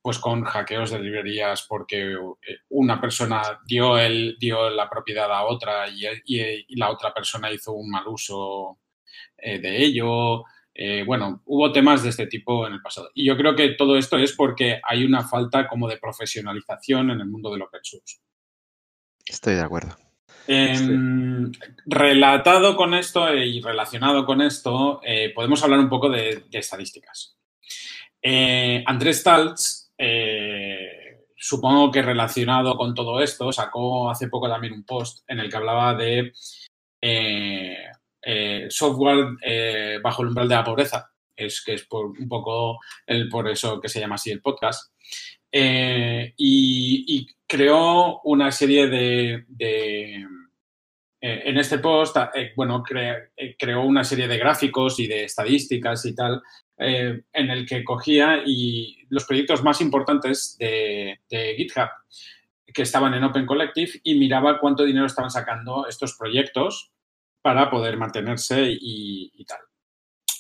pues 0.02 0.18
con 0.18 0.44
hackeos 0.44 0.92
de 0.92 1.00
librerías 1.00 1.66
porque 1.68 2.13
eh, 2.13 2.58
una 2.70 3.00
persona 3.00 3.60
dio, 3.66 3.98
el, 3.98 4.38
dio 4.40 4.70
la 4.70 4.90
propiedad 4.90 5.32
a 5.32 5.46
otra 5.46 5.88
y, 5.90 6.06
y 6.25 6.75
la 6.75 6.90
otra 6.90 7.13
persona 7.13 7.52
hizo 7.52 7.74
un 7.74 7.90
mal 7.90 8.08
uso 8.08 8.80
de 9.38 9.84
ello. 9.84 10.44
Eh, 10.75 11.03
bueno, 11.06 11.44
hubo 11.46 11.72
temas 11.72 12.01
de 12.01 12.10
este 12.10 12.27
tipo 12.27 12.65
en 12.65 12.74
el 12.74 12.82
pasado. 12.82 13.12
Y 13.13 13.25
yo 13.25 13.38
creo 13.38 13.56
que 13.56 13.70
todo 13.70 13.96
esto 13.96 14.18
es 14.18 14.34
porque 14.34 14.82
hay 14.84 15.03
una 15.03 15.27
falta 15.27 15.68
como 15.68 15.88
de 15.88 15.98
profesionalización 15.98 17.12
en 17.12 17.22
el 17.22 17.27
mundo 17.27 17.51
del 17.51 17.62
open 17.62 17.82
source. 17.84 18.20
Estoy 19.25 19.56
de 19.56 19.62
acuerdo. 19.62 19.96
Em, 20.48 21.51
relatado 21.86 22.75
con 22.75 22.94
esto 22.94 23.34
y 23.34 23.62
relacionado 23.62 24.25
con 24.25 24.42
esto, 24.42 25.00
eh, 25.03 25.32
podemos 25.34 25.63
hablar 25.63 25.80
un 25.80 25.89
poco 25.89 26.10
de, 26.10 26.46
estadísticas. 26.51 27.38
Eh, 28.22 28.84
Andrés 28.86 29.20
Staltz, 29.20 29.92
supongo 31.36 31.92
que 31.92 32.01
relacionado 32.01 32.75
con 32.75 32.94
todo 32.94 33.22
esto, 33.22 33.51
sacó 33.51 34.10
hace 34.10 34.27
poco 34.27 34.50
también 34.50 34.74
un 34.74 34.84
post 34.84 35.24
en 35.27 35.39
el 35.39 35.50
que 35.50 35.58
hablaba 35.58 35.94
de 35.94 36.34
eh, 38.25 38.68
software 38.70 39.36
eh, 39.42 40.00
bajo 40.01 40.22
el 40.22 40.30
umbral 40.30 40.48
de 40.48 40.56
la 40.56 40.63
pobreza. 40.63 41.10
Es 41.36 41.63
que 41.63 41.74
es 41.74 41.84
por 41.86 42.06
un 42.06 42.27
poco 42.27 42.80
el, 43.06 43.27
por 43.27 43.50
eso 43.50 43.82
que 43.82 43.89
se 43.89 44.00
llama 44.00 44.15
así 44.15 44.32
el 44.32 44.42
podcast. 44.42 44.94
Eh, 45.51 46.34
y, 46.38 47.27
creó 47.46 48.22
una 48.24 48.51
serie 48.51 48.88
de, 48.88 49.46
en 51.22 51.58
este 51.58 51.77
post, 51.77 52.18
bueno, 52.56 52.84
creó 52.84 53.84
una 53.84 54.03
serie 54.03 54.27
de 54.27 54.39
gráficos 54.39 55.00
y 55.00 55.06
de 55.06 55.25
estadísticas 55.25 56.03
y 56.08 56.15
tal, 56.15 56.42
en 56.80 57.24
el 57.51 57.68
que 57.68 57.84
cogía 57.84 58.42
y 58.44 59.06
los 59.10 59.25
proyectos 59.25 59.62
más 59.62 59.82
importantes 59.82 60.58
de, 60.58 61.20
de, 61.30 61.53
GitHub 61.56 61.89
que 62.74 62.82
estaban 62.82 63.13
en 63.13 63.24
Open 63.24 63.46
Collective 63.46 63.92
y 64.01 64.15
miraba 64.15 64.60
cuánto 64.60 64.84
dinero 64.84 65.06
estaban 65.06 65.30
sacando 65.30 65.86
estos 65.88 66.18
proyectos 66.18 66.92
para 67.44 67.70
poder 67.70 67.98
mantenerse 67.98 68.66
y, 68.66 69.46
tal. 69.46 69.60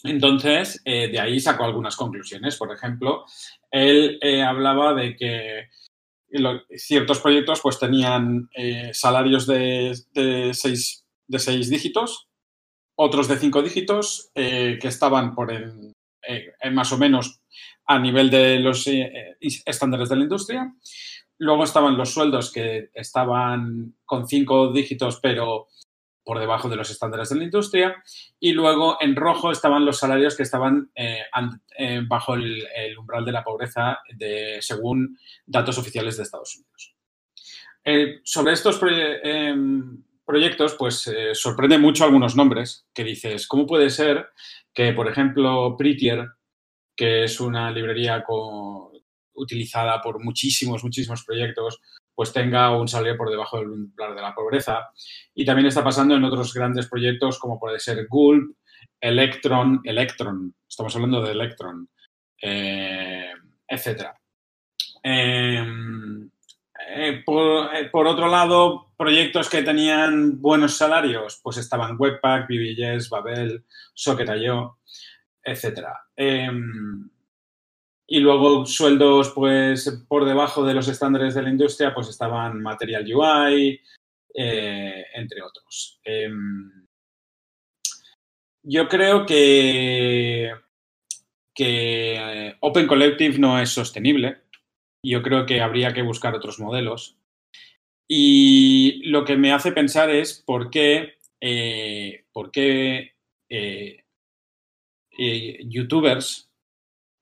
Entonces, 0.03 0.81
eh, 0.85 1.09
de 1.09 1.19
ahí 1.19 1.39
sacó 1.39 1.65
algunas 1.65 1.95
conclusiones. 1.97 2.55
Por 2.57 2.73
ejemplo, 2.73 3.25
él 3.69 4.17
eh, 4.21 4.41
hablaba 4.41 4.93
de 4.95 5.15
que 5.15 5.67
ciertos 6.75 7.19
proyectos 7.19 7.59
pues 7.61 7.77
tenían 7.77 8.49
eh, 8.55 8.89
salarios 8.93 9.45
de, 9.45 9.93
seis, 10.53 11.05
dígitos, 11.69 12.27
otros 12.95 13.27
de 13.27 13.37
cinco 13.37 13.61
dígitos 13.61 14.31
que 14.33 14.79
estaban 14.81 15.35
por 15.35 15.51
en, 15.51 15.93
más 16.71 16.91
o 16.91 16.97
menos 16.97 17.41
a 17.85 17.99
nivel 17.99 18.31
de 18.31 18.59
los 18.59 18.87
estándares 19.65 20.09
de 20.09 20.15
la 20.15 20.23
industria. 20.23 20.73
Luego 21.37 21.65
estaban 21.65 21.97
los 21.97 22.13
sueldos 22.13 22.51
que 22.51 22.89
estaban 22.93 23.95
con 24.05 24.27
cinco 24.27 24.71
dígitos, 24.71 25.19
pero 25.21 25.67
por 26.23 26.39
debajo 26.39 26.69
de 26.69 26.75
los 26.75 26.89
estándares 26.89 27.29
de 27.29 27.35
la 27.35 27.43
industria. 27.43 28.03
Y 28.39 28.53
luego 28.53 28.97
en 29.01 29.15
rojo 29.15 29.51
estaban 29.51 29.85
los 29.85 29.99
salarios 29.99 30.35
que 30.35 30.43
estaban 30.43 30.91
eh, 30.95 31.23
eh, 31.77 32.01
bajo 32.07 32.35
el, 32.35 32.65
umbral 32.97 33.25
de 33.25 33.31
la 33.31 33.43
pobreza 33.43 33.99
de, 34.13 34.57
según 34.61 35.17
datos 35.45 35.77
oficiales 35.77 36.17
de 36.17 36.23
Estados 36.23 36.55
Unidos. 36.55 36.95
Eh, 37.85 38.21
sobre 38.23 38.53
estos 38.53 38.79
em, 39.23 40.03
proyectos, 40.25 40.75
pues 40.75 41.11
sorprende 41.33 41.77
mucho 41.77 42.05
algunos 42.05 42.35
nombres 42.35 42.87
que 42.93 43.03
dices, 43.03 43.47
¿cómo 43.47 43.67
puede 43.67 43.89
ser 43.89 44.29
que, 44.73 44.93
por 44.93 45.09
ejemplo, 45.09 45.75
Prettier, 45.77 46.29
que 46.95 47.25
es 47.25 47.39
una 47.39 47.71
librería 47.71 48.23
utilizada 49.33 50.01
por 50.01 50.23
muchísimos, 50.23 50.83
muchísimos 50.83 51.25
proyectos, 51.25 51.81
pues 52.15 52.31
tenga 52.31 52.75
un 52.75 52.87
salario 52.87 53.17
por 53.17 53.29
debajo 53.29 53.57
del 53.57 53.69
umbral 53.69 54.15
de 54.15 54.21
la 54.21 54.35
pobreza. 54.35 54.89
Y 55.33 55.45
también 55.45 55.67
está 55.67 55.83
pasando 55.83 56.15
en 56.15 56.23
otros 56.23 56.53
grandes 56.53 56.87
proyectos 56.87 57.39
como 57.39 57.59
puede 57.59 57.79
ser 57.79 58.07
Gulp, 58.07 58.55
Electron, 58.99 59.81
Electron, 59.83 60.55
estamos 60.67 60.95
hablando 60.95 61.21
de 61.21 61.31
Electron, 61.31 61.89
eh, 62.41 63.31
etc. 63.67 64.07
Em, 65.03 66.29
eh, 66.95 67.23
eh, 67.25 67.89
por, 67.91 68.07
otro 68.07 68.27
lado, 68.27 68.93
proyectos 68.95 69.49
que 69.49 69.61
tenían 69.61 70.41
buenos 70.41 70.77
salarios, 70.77 71.39
pues 71.43 71.57
estaban 71.57 71.97
Webpack, 71.99 72.47
BBJS, 72.47 73.09
Babel, 73.09 73.65
Socket.io, 73.93 74.79
etc. 75.43 75.87
Y 78.05 78.19
luego 78.19 78.65
sueldos, 78.65 79.31
pues, 79.33 80.03
por 80.07 80.25
debajo 80.25 80.65
de 80.65 80.73
los 80.73 80.87
estándares 80.87 81.35
de 81.35 81.41
la 81.41 81.49
industria, 81.49 81.93
pues 81.93 82.09
estaban 82.09 82.61
Material 82.61 83.05
UI, 83.05 83.79
eh, 84.33 85.05
entre 85.13 85.41
otros. 85.41 85.99
Em, 86.03 86.85
yo 88.63 88.87
creo 88.87 89.25
que, 89.25 90.51
que 91.53 92.15
eh, 92.15 92.57
Open 92.59 92.87
Collective 92.87 93.37
no 93.39 93.59
es 93.59 93.69
sostenible. 93.69 94.41
Yo 95.05 95.21
creo 95.21 95.45
que 95.45 95.61
habría 95.61 95.93
que 95.93 96.01
buscar 96.01 96.35
otros 96.35 96.59
modelos. 96.59 97.17
Y 98.07 99.01
lo 99.05 99.23
que 99.23 99.37
me 99.37 99.53
hace 99.53 99.71
pensar 99.71 100.09
es 100.09 100.43
por 100.45 100.69
qué, 100.69 101.17
eh, 101.41 102.25
por 102.33 102.51
qué 102.51 103.13
youtubers 105.65 106.52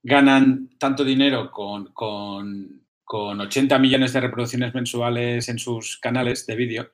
ganan 0.04 0.70
tanto 0.78 1.04
dinero 1.04 1.52
con, 1.52 1.92
con, 1.94 2.80
80 3.14 3.78
millones 3.78 4.14
de 4.14 4.22
reproducciones 4.22 4.74
mensuales 4.74 5.50
en 5.50 5.60
sus 5.60 5.98
canales 5.98 6.46
de 6.46 6.56
vídeo. 6.56 6.92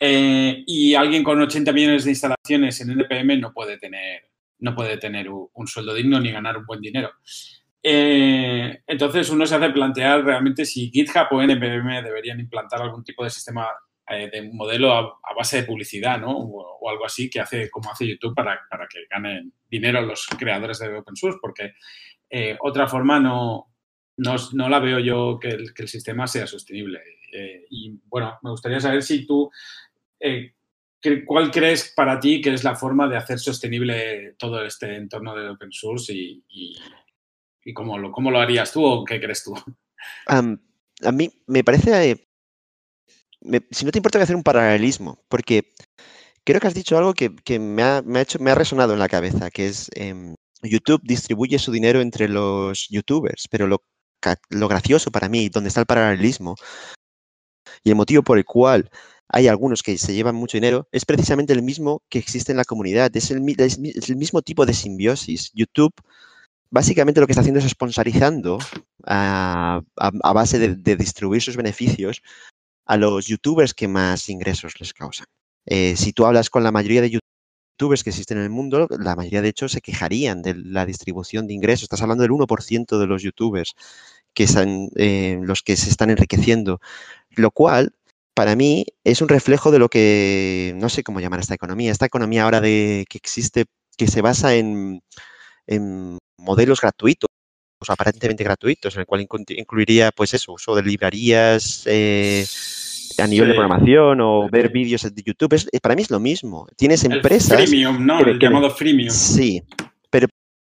Eh, 0.00 0.64
y 0.66 0.94
alguien 0.94 1.22
con 1.22 1.40
80 1.40 1.72
millones 1.72 2.04
de 2.04 2.10
instalaciones 2.10 2.80
en 2.80 2.90
NPM 2.90 3.38
no 3.40 3.52
puede 3.52 3.78
tener, 3.78 4.22
no 4.60 4.74
puede 4.74 4.96
tener 4.96 5.28
un, 5.28 5.66
sueldo 5.66 5.92
digno 5.92 6.18
ni 6.18 6.32
ganar 6.32 6.56
un 6.56 6.64
buen 6.64 6.80
dinero. 6.80 7.10
Eh, 7.82 8.82
entonces 8.86 9.28
uno 9.28 9.44
se 9.44 9.56
hace 9.56 9.68
plantear 9.68 10.24
realmente 10.24 10.64
si 10.64 10.90
GitHub 10.90 11.26
o 11.30 11.42
NPM 11.42 12.02
deberían 12.02 12.40
implantar 12.40 12.80
algún 12.80 13.04
tipo 13.04 13.22
de 13.22 13.28
sistema 13.28 13.68
eh, 14.08 14.30
de 14.30 14.50
modelo 14.50 14.92
a, 14.92 15.18
base 15.36 15.58
de 15.58 15.62
publicidad, 15.64 16.18
¿no? 16.18 16.30
O, 16.30 16.88
algo 16.90 17.06
así 17.06 17.30
que 17.30 17.40
hace 17.40 17.70
como 17.70 17.90
hace 17.90 18.06
YouTube 18.06 18.34
para, 18.34 18.60
para 18.70 18.86
que 18.86 19.06
ganen 19.10 19.52
dinero 19.70 20.02
los 20.02 20.26
creadores 20.38 20.78
de 20.78 20.94
open 20.94 21.16
source, 21.16 21.38
porque 21.40 21.72
eh, 22.36 22.56
otra 22.60 22.88
forma 22.88 23.20
no, 23.20 23.72
no, 24.16 24.68
la 24.68 24.80
veo 24.80 24.98
yo 24.98 25.38
que 25.40 25.50
el, 25.50 25.72
que 25.72 25.82
el 25.84 25.88
sistema 25.88 26.26
sea 26.26 26.48
sostenible. 26.48 27.00
Eh, 27.32 27.64
y 27.70 27.96
bueno, 28.06 28.40
me 28.42 28.50
gustaría 28.50 28.80
saber 28.80 29.04
si 29.04 29.24
tú, 29.24 29.48
eh, 30.18 30.52
¿cuál 31.24 31.52
crees 31.52 31.92
para 31.94 32.18
ti 32.18 32.40
que 32.40 32.52
es 32.52 32.64
la 32.64 32.74
forma 32.74 33.06
de 33.06 33.18
hacer 33.18 33.38
sostenible 33.38 34.34
todo 34.36 34.64
este 34.64 34.96
entorno 34.96 35.32
de 35.36 35.48
open 35.48 35.70
source 35.70 36.12
y, 36.12 36.44
y, 37.64 37.72
cómo, 37.72 37.98
lo, 37.98 38.10
cómo 38.10 38.32
lo 38.32 38.40
harías 38.40 38.72
tú 38.72 38.84
o 38.84 39.04
qué 39.04 39.20
crees 39.20 39.44
tú? 39.44 39.54
a 40.26 41.12
mí 41.12 41.30
me 41.46 41.62
parece, 41.62 42.26
si 43.70 43.84
no 43.84 43.92
te 43.92 43.98
importa, 43.98 44.18
a 44.18 44.22
hacer 44.24 44.34
un 44.34 44.42
paralelismo, 44.42 45.22
porque 45.28 45.72
creo 46.42 46.60
que 46.60 46.66
has 46.66 46.74
dicho 46.74 46.98
algo 46.98 47.14
que, 47.14 47.30
me, 47.60 47.82
ha, 47.84 48.02
hecho, 48.16 48.40
me 48.40 48.50
ha 48.50 48.56
resonado 48.56 48.92
en 48.92 48.98
la 48.98 49.08
cabeza, 49.08 49.52
que 49.52 49.66
es 49.68 49.88
em, 49.94 50.34
YouTube 50.64 51.02
distribuye 51.04 51.58
su 51.58 51.72
dinero 51.72 52.00
entre 52.00 52.28
los 52.28 52.88
youtubers, 52.88 53.48
pero 53.50 53.66
lo, 53.66 53.82
gracioso 54.50 55.10
para 55.10 55.28
mí, 55.28 55.48
donde 55.48 55.68
está 55.68 55.80
el 55.80 55.86
paralelismo 55.86 56.56
y 57.82 57.90
el 57.90 57.96
motivo 57.96 58.22
por 58.22 58.38
el 58.38 58.44
cual 58.44 58.90
hay 59.28 59.48
algunos 59.48 59.82
que 59.82 59.98
se 59.98 60.14
llevan 60.14 60.34
mucho 60.34 60.56
dinero, 60.56 60.88
es 60.92 61.04
precisamente 61.04 61.52
el 61.52 61.62
mismo 61.62 62.02
que 62.08 62.18
existe 62.18 62.52
en 62.52 62.58
la 62.58 62.64
comunidad. 62.64 63.14
Es 63.16 63.30
el, 63.30 63.40
mismo 63.40 64.42
tipo 64.42 64.66
de 64.66 64.74
simbiosis. 64.74 65.50
YouTube 65.54 65.92
básicamente 66.70 67.20
lo 67.20 67.26
que 67.26 67.32
está 67.32 67.40
haciendo 67.40 67.60
es 67.60 67.70
sponsorizando 67.70 68.58
a, 69.06 69.82
base 70.34 70.58
de, 70.58 70.96
distribuir 70.96 71.42
sus 71.42 71.56
beneficios 71.56 72.22
a 72.86 72.96
los 72.96 73.26
youtubers 73.26 73.74
que 73.74 73.88
más 73.88 74.28
ingresos 74.28 74.78
les 74.80 74.92
causan. 74.92 75.26
Eh, 75.66 75.96
si 75.96 76.12
tú 76.12 76.26
hablas 76.26 76.50
con 76.50 76.62
la 76.62 76.72
mayoría 76.72 77.00
de 77.00 77.10
youtubers 77.74 78.04
que 78.04 78.10
existen 78.10 78.38
en 78.38 78.44
el 78.44 78.50
mundo, 78.50 78.86
la 78.98 79.16
mayoría 79.16 79.42
de 79.42 79.48
hecho 79.48 79.68
se 79.68 79.80
quejarían 79.80 80.42
de 80.42 80.54
la 80.54 80.86
distribución 80.86 81.46
de 81.46 81.54
ingresos. 81.54 81.84
Estás 81.84 82.02
hablando 82.02 82.22
del 82.22 82.30
1% 82.30 82.98
de 82.98 83.06
los 83.06 83.22
youtubers 83.22 83.74
que 84.32 84.44
están, 84.44 84.88
eh, 84.96 85.38
los 85.42 85.62
que 85.62 85.76
se 85.76 85.90
están 85.90 86.10
enriqueciendo, 86.10 86.80
lo 87.30 87.50
cual 87.50 87.94
para 88.34 88.56
mí 88.56 88.86
es 89.04 89.22
un 89.22 89.28
reflejo 89.28 89.70
de 89.70 89.78
lo 89.78 89.88
que, 89.88 90.74
no 90.76 90.88
sé 90.88 91.02
cómo 91.02 91.20
llamar 91.20 91.40
esta 91.40 91.54
economía, 91.54 91.92
esta 91.92 92.06
economía 92.06 92.44
ahora 92.44 92.60
de, 92.60 93.06
que 93.08 93.18
existe, 93.18 93.66
que 93.96 94.08
se 94.08 94.22
basa 94.22 94.54
en, 94.54 95.00
modelos 96.38 96.80
gratuitos, 96.80 97.28
aparentemente 97.88 98.44
gratuitos, 98.44 98.94
en 98.94 99.00
el 99.00 99.06
cual 99.06 99.26
incluiría, 99.48 100.10
pues 100.12 100.34
eso, 100.34 100.52
uso 100.52 100.74
de 100.74 100.82
librerías, 100.82 101.82
eh, 101.86 102.44
a 103.18 103.26
nivel 103.26 103.48
de 103.48 103.54
programación 103.54 104.20
o 104.20 104.48
ver 104.50 104.70
vídeos 104.70 105.02
de 105.02 105.22
YouTube, 105.22 105.54
es, 105.54 105.68
para 105.82 105.94
mí 105.94 106.02
es 106.02 106.10
lo 106.10 106.20
mismo. 106.20 106.66
Tienes 106.76 107.04
empresas... 107.04 107.58
El 107.58 107.68
freemium, 107.68 108.04
¿no? 108.04 108.20
el 108.20 108.38
llamado 108.38 108.70
freemium. 108.70 109.10
Sí, 109.10 109.62
pero 110.10 110.28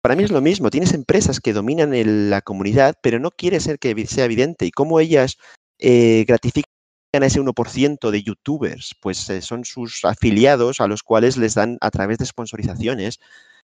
para 0.02 0.16
mí 0.16 0.24
es 0.24 0.32
lo 0.32 0.42
mismo. 0.42 0.70
Tienes 0.70 0.94
empresas 0.94 1.40
que 1.40 1.54
dominan 1.54 1.92
la 2.30 2.42
comunidad, 2.42 2.96
pero 3.02 3.20
no 3.20 3.32
quiere 3.32 3.60
ser 3.60 3.80
que 3.80 4.08
sea 4.08 4.26
evidente. 4.26 4.66
Y 4.66 4.72
cómo 4.72 5.00
ellas 5.00 5.38
eh, 5.80 6.26
gratifican 6.28 6.72
a 7.14 7.26
ese 7.26 7.42
1% 7.42 8.12
de 8.12 8.24
youtubers, 8.24 8.96
pues 9.02 9.30
eh, 9.30 9.42
son 9.42 9.66
sus 9.66 10.06
afiliados 10.06 10.82
a 10.82 10.88
los 10.88 11.04
cuales 11.04 11.38
les 11.38 11.56
dan 11.56 11.78
a 11.82 11.90
través 11.90 12.20
de 12.20 12.26
sponsorizaciones, 12.26 13.20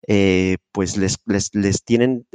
eh, 0.08 0.58
pues 0.72 0.98
les, 0.98 1.17
les 1.54 1.84
tienen... 1.84 2.26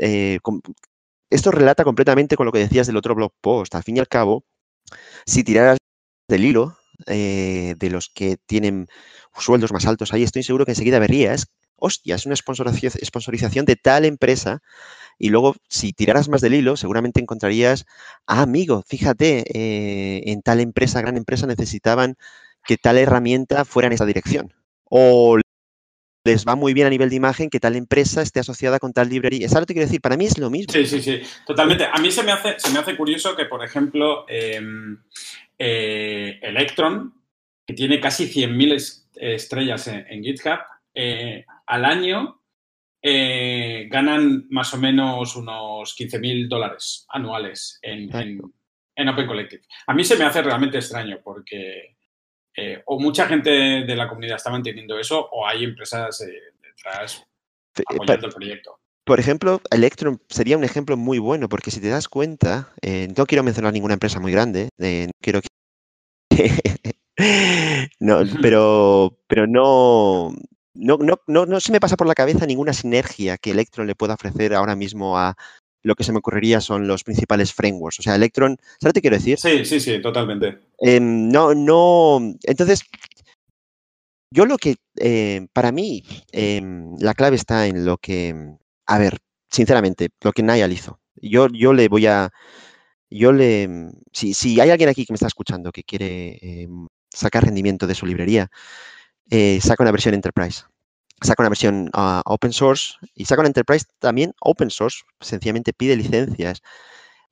esto 1.31 1.51
relata 1.51 1.85
completamente 1.85 2.37
con 2.37 2.47
lo 2.47 2.53
que 2.53 2.61
decías 2.61 2.87
del 2.87 2.97
otro 2.97 3.15
blog 3.15 3.33
post. 3.41 3.75
Al 3.75 3.83
fin 3.83 3.97
y 3.97 4.01
al 4.01 4.09
cabo, 4.09 4.45
si 5.27 5.45
tiraras 5.45 5.79
del 6.29 6.45
hilo 6.45 6.77
eh, 7.07 7.75
de 7.79 7.91
los 7.91 8.09
que 8.09 8.37
tienen 8.47 8.87
sueldos 9.37 9.73
más 9.73 9.87
altos 9.87 10.13
ahí, 10.13 10.23
estoy 10.23 10.43
seguro 10.43 10.65
que 10.65 10.73
enseguida 10.73 10.99
verías, 10.99 11.49
hostia, 11.77 12.15
es 12.15 12.27
una 12.27 12.37
sponsorización 12.37 13.65
de 13.65 13.77
tal 13.77 14.05
empresa. 14.05 14.63
Y 15.19 15.29
luego, 15.29 15.55
si 15.69 15.93
tiraras 15.93 16.29
más 16.29 16.41
del 16.41 16.55
hilo, 16.55 16.77
seguramente 16.77 17.21
encontrarías, 17.21 17.87
ah, 18.27 18.43
amigo, 18.43 18.83
fíjate, 18.87 19.45
eh, 19.55 20.23
en 20.27 20.43
tal 20.43 20.61
empresa, 20.61 21.01
gran 21.01 21.17
empresa, 21.17 21.47
necesitaban 21.47 22.17
que 22.65 22.77
tal 22.77 22.99
herramienta 22.99 23.65
fuera 23.65 23.87
en 23.87 23.93
esa 23.93 24.07
dirección. 24.07 24.53
O 24.85 25.39
les 26.25 26.47
va 26.47 26.57
muy 26.57 26.73
bien 26.73 26.87
a 26.87 26.91
nivel 26.91 27.11
de 27.11 27.17
imagen 27.17 27.51
que 27.51 27.61
tal 27.61 27.77
empresa 27.77 28.23
esté 28.23 28.41
asociada 28.41 28.79
con 28.79 28.93
tal 28.95 29.11
librería. 29.11 29.49
¿Sabes 29.49 29.63
lo 29.63 29.67
que 29.67 29.75
quiero 29.75 29.87
decir? 29.87 30.01
Para 30.01 30.17
mí 30.17 30.25
es 30.25 30.39
lo 30.39 30.49
mismo. 30.49 30.73
Sí, 30.73 30.87
sí, 30.87 31.03
sí, 31.03 31.21
totalmente. 31.47 31.85
A 31.85 31.99
mí 32.01 32.11
se 32.11 32.23
me 32.23 32.33
hace, 32.33 32.59
se 32.59 32.71
me 32.71 32.79
hace 32.79 32.97
curioso 32.97 33.37
que, 33.37 33.45
por 33.45 33.63
ejemplo, 33.63 34.25
em, 34.29 34.99
eh, 35.59 36.39
Electron, 36.43 37.15
que 37.67 37.75
tiene 37.75 38.01
casi 38.01 38.27
100.000 38.27 39.05
estrellas 39.17 39.89
en, 39.89 40.23
GitHub, 40.23 40.59
eh, 40.95 41.45
al 41.67 41.85
año 41.85 42.43
eh, 43.03 43.87
ganan 43.91 44.47
más 44.51 44.73
o 44.75 44.79
menos 44.79 45.37
unos 45.37 45.97
15.000 45.97 46.49
dólares 46.49 47.07
anuales 47.09 47.79
en, 47.83 48.15
en, 48.97 49.09
Open 49.09 49.27
Collective. 49.27 49.63
A 49.87 49.95
mí 49.95 50.05
se 50.05 50.17
me 50.17 50.25
hace 50.25 50.43
realmente 50.43 50.79
extraño 50.79 51.21
porque 51.23 51.97
o 52.87 53.01
mucha 53.01 53.27
gente 53.27 53.51
de 53.51 53.97
la 53.97 54.09
comunidad 54.09 54.37
está 54.37 54.49
manteniendo 54.49 54.97
eso 54.97 55.29
o 55.33 55.45
hay 55.45 55.65
empresas 55.65 56.25
detrás 56.63 57.27
apoyando 57.91 58.29
el 58.29 58.33
proyecto. 58.33 58.79
Por 59.05 59.21
ejemplo, 59.21 59.61
Electron 59.71 60.21
sería 60.29 60.57
un 60.57 60.65
ejemplo 60.65 60.97
muy 60.97 61.19
bueno, 61.19 61.49
porque 61.49 61.71
si 61.71 61.81
te 61.81 61.89
das 61.89 62.09
cuenta, 62.09 62.73
eh, 62.81 63.09
no 63.17 63.27
quiero 63.27 63.43
mencionar 63.43 63.73
ninguna 63.73 63.95
empresa 63.95 64.19
muy 64.19 64.33
grande, 64.33 64.71
eh, 64.79 65.11
quiero 65.21 65.41
que... 65.43 65.49
no, 68.01 68.21
pero, 68.41 69.19
pero 69.27 69.47
no, 69.47 70.35
no, 70.75 70.97
no, 70.97 71.21
no, 71.27 71.47
no 71.47 71.61
se 71.61 71.73
me 71.73 71.81
pasa 71.81 71.97
por 71.97 72.07
la 72.07 72.15
cabeza 72.15 72.47
ninguna 72.47 72.73
sinergia 72.73 73.37
que 73.37 73.51
Electron 73.51 73.87
le 73.87 73.95
pueda 73.95 74.15
ofrecer 74.15 74.55
ahora 74.55 74.75
mismo 74.75 75.19
a 75.19 75.37
lo 75.83 75.95
que 75.95 76.05
se 76.05 76.13
me 76.13 76.19
ocurriría 76.19 76.63
son 76.63 76.89
los 76.89 77.05
principales 77.05 77.53
frameworks. 77.53 78.01
O 78.01 78.03
sea, 78.03 78.15
Electron, 78.15 78.57
¿sabes 78.81 78.91
lo 78.91 78.93
que 78.95 79.01
quiero 79.03 79.17
decir? 79.17 79.39
Sí, 79.39 79.67
sí, 79.67 79.81
sí, 79.81 80.01
totalmente. 80.01 80.61
Em, 80.79 81.29
no, 81.29 81.55
no. 81.55 82.35
Entonces, 82.43 82.81
yo 84.31 84.47
lo 84.47 84.57
que, 84.57 84.77
eh, 84.97 85.47
para 85.53 85.73
mí, 85.73 86.03
em, 86.33 86.97
la 86.99 87.13
clave 87.13 87.37
está 87.37 87.67
en 87.67 87.85
lo 87.85 87.99
que, 87.99 88.57
a 88.87 88.99
ver, 88.99 89.19
sinceramente, 89.51 90.11
lo 90.23 90.33
que 90.33 90.43
Niall 90.43 90.73
hizo. 90.73 91.01
Yo, 91.17 91.49
yo 91.49 91.73
le 91.73 91.89
voy 91.89 92.07
a, 92.07 92.31
yo 93.11 93.33
le, 93.33 93.91
si, 94.13 94.35
si 94.35 94.61
hay 94.61 94.71
alguien 94.71 94.89
aquí 94.89 95.07
que 95.07 95.13
me 95.13 95.17
está 95.17 95.29
escuchando 95.29 95.73
que 95.73 95.85
quiere 95.85 96.39
em, 96.43 96.89
sacar 97.11 97.45
rendimiento 97.45 97.87
de 97.87 97.95
su 97.95 98.07
librería, 98.07 98.51
eh, 99.31 99.61
saca 99.63 99.85
una 99.85 99.93
versión 99.93 100.15
Enterprise. 100.15 100.65
Saca 101.23 101.43
una 101.43 101.51
versión 101.51 101.91
ah, 101.95 102.23
open 102.27 102.53
source 102.53 102.95
y 103.15 103.25
saca 103.27 103.41
una 103.41 103.49
Enterprise 103.49 103.87
también 104.01 104.35
open 104.41 104.71
source. 104.71 105.03
Sencillamente 105.21 105.73
pide 105.73 105.97
licencias. 105.97 106.61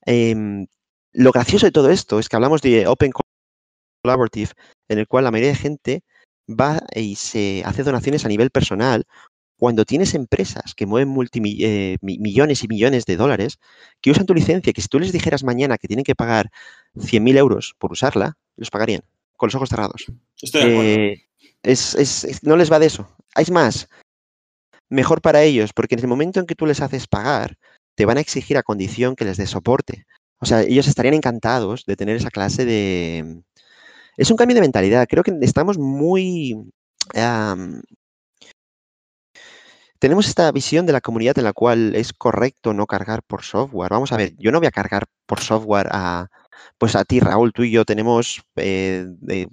Em, 0.06 0.66
lo 1.12 1.32
gracioso 1.32 1.66
de 1.66 1.72
todo 1.72 1.90
esto 1.90 2.18
es 2.18 2.28
que 2.28 2.36
hablamos 2.36 2.62
de 2.62 2.86
Open 2.86 3.12
Collaborative, 4.02 4.52
en 4.88 4.98
el 4.98 5.06
cual 5.06 5.24
la 5.24 5.30
mayoría 5.30 5.50
de 5.52 5.56
gente 5.58 6.04
va 6.48 6.80
y 6.94 7.16
se 7.16 7.62
hace 7.66 7.82
donaciones 7.82 8.24
a 8.24 8.28
nivel 8.28 8.50
personal 8.50 9.04
cuando 9.62 9.85
tienes 9.85 10.14
empresas 10.14 10.75
que 10.75 10.87
mueven 10.87 11.14
eh, 11.35 11.96
millones 12.01 12.64
y 12.64 12.66
millones 12.66 13.05
de 13.05 13.16
dólares, 13.16 13.61
que 14.01 14.11
usan 14.11 14.27
tu 14.27 14.35
licencia, 14.35 14.72
que 14.72 14.81
si 14.81 14.88
tú 14.88 14.98
les 14.98 15.12
dijeras 15.12 15.44
mañana 15.44 15.79
que 15.79 15.87
tienen 15.87 16.03
que 16.03 16.16
pagar 16.16 16.51
100.000 16.96 17.37
euros 17.37 17.77
por 17.79 17.92
usarla, 17.92 18.37
los 18.57 18.70
pagarían 18.70 19.03
con 19.37 19.46
los 19.46 19.55
ojos 19.55 19.68
cerrados. 19.68 20.07
Estoy 20.40 20.64
de 20.64 20.66
acuerdo. 20.66 20.90
Eh, 20.90 21.22
es, 21.62 22.40
no 22.42 22.57
les 22.57 22.72
va 22.72 22.81
de 22.81 22.87
eso. 22.87 23.09
Es 23.37 23.53
más, 23.53 23.88
mejor 24.88 25.20
para 25.20 25.44
ellos, 25.44 25.72
porque 25.72 25.94
en 25.94 26.01
el 26.01 26.09
momento 26.09 26.40
en 26.40 26.46
que 26.46 26.57
tú 26.57 26.66
les 26.66 26.81
haces 26.81 27.07
pagar, 27.07 27.57
te 27.94 28.05
van 28.05 28.16
a 28.16 28.20
exigir 28.20 28.59
a 28.59 28.64
condición 28.64 29.14
que 29.14 29.27
les 29.27 29.37
dé 29.37 29.46
soporte. 29.46 30.07
O 30.40 30.44
sea, 30.44 30.62
ellos 30.62 30.88
estarían 30.88 31.14
encantados 31.14 31.85
de 31.87 31.94
tener 31.94 32.16
esa 32.16 32.31
clase 32.31 32.64
de... 32.64 33.44
Es 34.16 34.29
un 34.29 34.37
cambio 34.37 34.57
de 34.57 34.62
mentalidad. 34.62 35.07
Creo 35.09 35.22
que 35.22 35.33
estamos 35.40 35.79
muy... 35.79 36.57
tenemos 40.02 40.26
esta 40.26 40.50
visión 40.50 40.84
de 40.84 40.92
la 40.92 41.00
comunidad 41.00 41.38
en 41.38 41.44
la 41.44 41.52
cual 41.52 41.94
es 41.94 42.12
correcto 42.12 42.74
no 42.74 42.86
cargar 42.88 43.22
por 43.22 43.44
software. 43.44 43.92
Vamos 43.92 44.10
a 44.10 44.16
ver, 44.16 44.34
yo 44.36 44.50
no 44.50 44.58
voy 44.58 44.66
a 44.66 44.72
cargar 44.72 45.04
por 45.26 45.38
software 45.38 45.86
a, 45.92 46.28
pues 46.76 46.96
a 46.96 47.04
ti, 47.04 47.20
Raúl, 47.20 47.52
tú 47.52 47.62
y 47.62 47.70
yo 47.70 47.84
tenemos, 47.84 48.42
eh, 48.56 49.06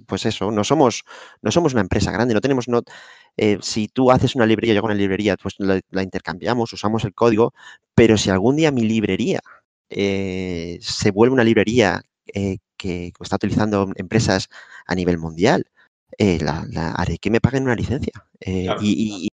pues 0.06 0.26
eso, 0.26 0.50
no 0.50 0.64
somos, 0.64 1.04
no 1.40 1.52
somos 1.52 1.72
una 1.74 1.82
empresa 1.82 2.10
grande, 2.10 2.34
no 2.34 2.40
tenemos, 2.40 2.66
no, 2.66 2.82
eh, 3.36 3.58
si 3.62 3.86
tú 3.86 4.10
haces 4.10 4.34
una 4.34 4.44
librería, 4.44 4.74
yo 4.74 4.80
hago 4.80 4.86
una 4.86 4.96
librería, 4.96 5.36
pues 5.36 5.54
la, 5.58 6.02
intercambiamos, 6.02 6.72
usamos 6.72 7.04
el 7.04 7.14
código, 7.14 7.54
pero 7.94 8.18
si 8.18 8.30
algún 8.30 8.56
día 8.56 8.72
mi 8.72 8.82
librería 8.82 9.38
eh, 9.88 10.78
se 10.80 11.12
vuelve 11.12 11.34
una 11.34 11.44
librería 11.44 12.02
que 12.76 13.12
está 13.20 13.36
utilizando 13.36 13.92
empresas 13.94 14.48
a 14.84 14.96
nivel 14.96 15.16
mundial, 15.16 15.64
la, 16.18 16.90
haré 16.96 17.18
que 17.18 17.30
me 17.30 17.40
paguen 17.40 17.62
una 17.62 17.76
licencia. 17.76 18.14
y, 18.40 19.26
y 19.26 19.30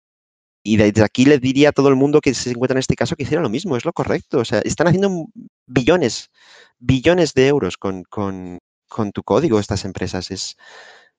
desde 0.64 1.02
aquí 1.02 1.24
les 1.24 1.40
diría 1.40 1.70
a 1.70 1.72
todo 1.72 1.88
el 1.88 1.96
mundo 1.96 2.20
que 2.20 2.34
se 2.34 2.50
encuentra 2.50 2.74
en 2.74 2.80
este 2.80 2.96
caso 2.96 3.16
que 3.16 3.24
hiciera 3.24 3.42
lo 3.42 3.50
mismo, 3.50 3.76
es 3.76 3.84
lo 3.84 3.92
correcto. 3.92 4.38
O 4.38 4.44
sea, 4.44 4.60
están 4.60 4.86
haciendo 4.86 5.26
billones, 5.66 6.30
billones 6.78 7.34
de 7.34 7.48
euros 7.48 7.76
con, 7.76 8.04
con, 8.04 8.58
con 8.88 9.12
tu 9.12 9.22
código 9.22 9.58
estas 9.58 9.84
empresas. 9.84 10.30
Es, 10.30 10.56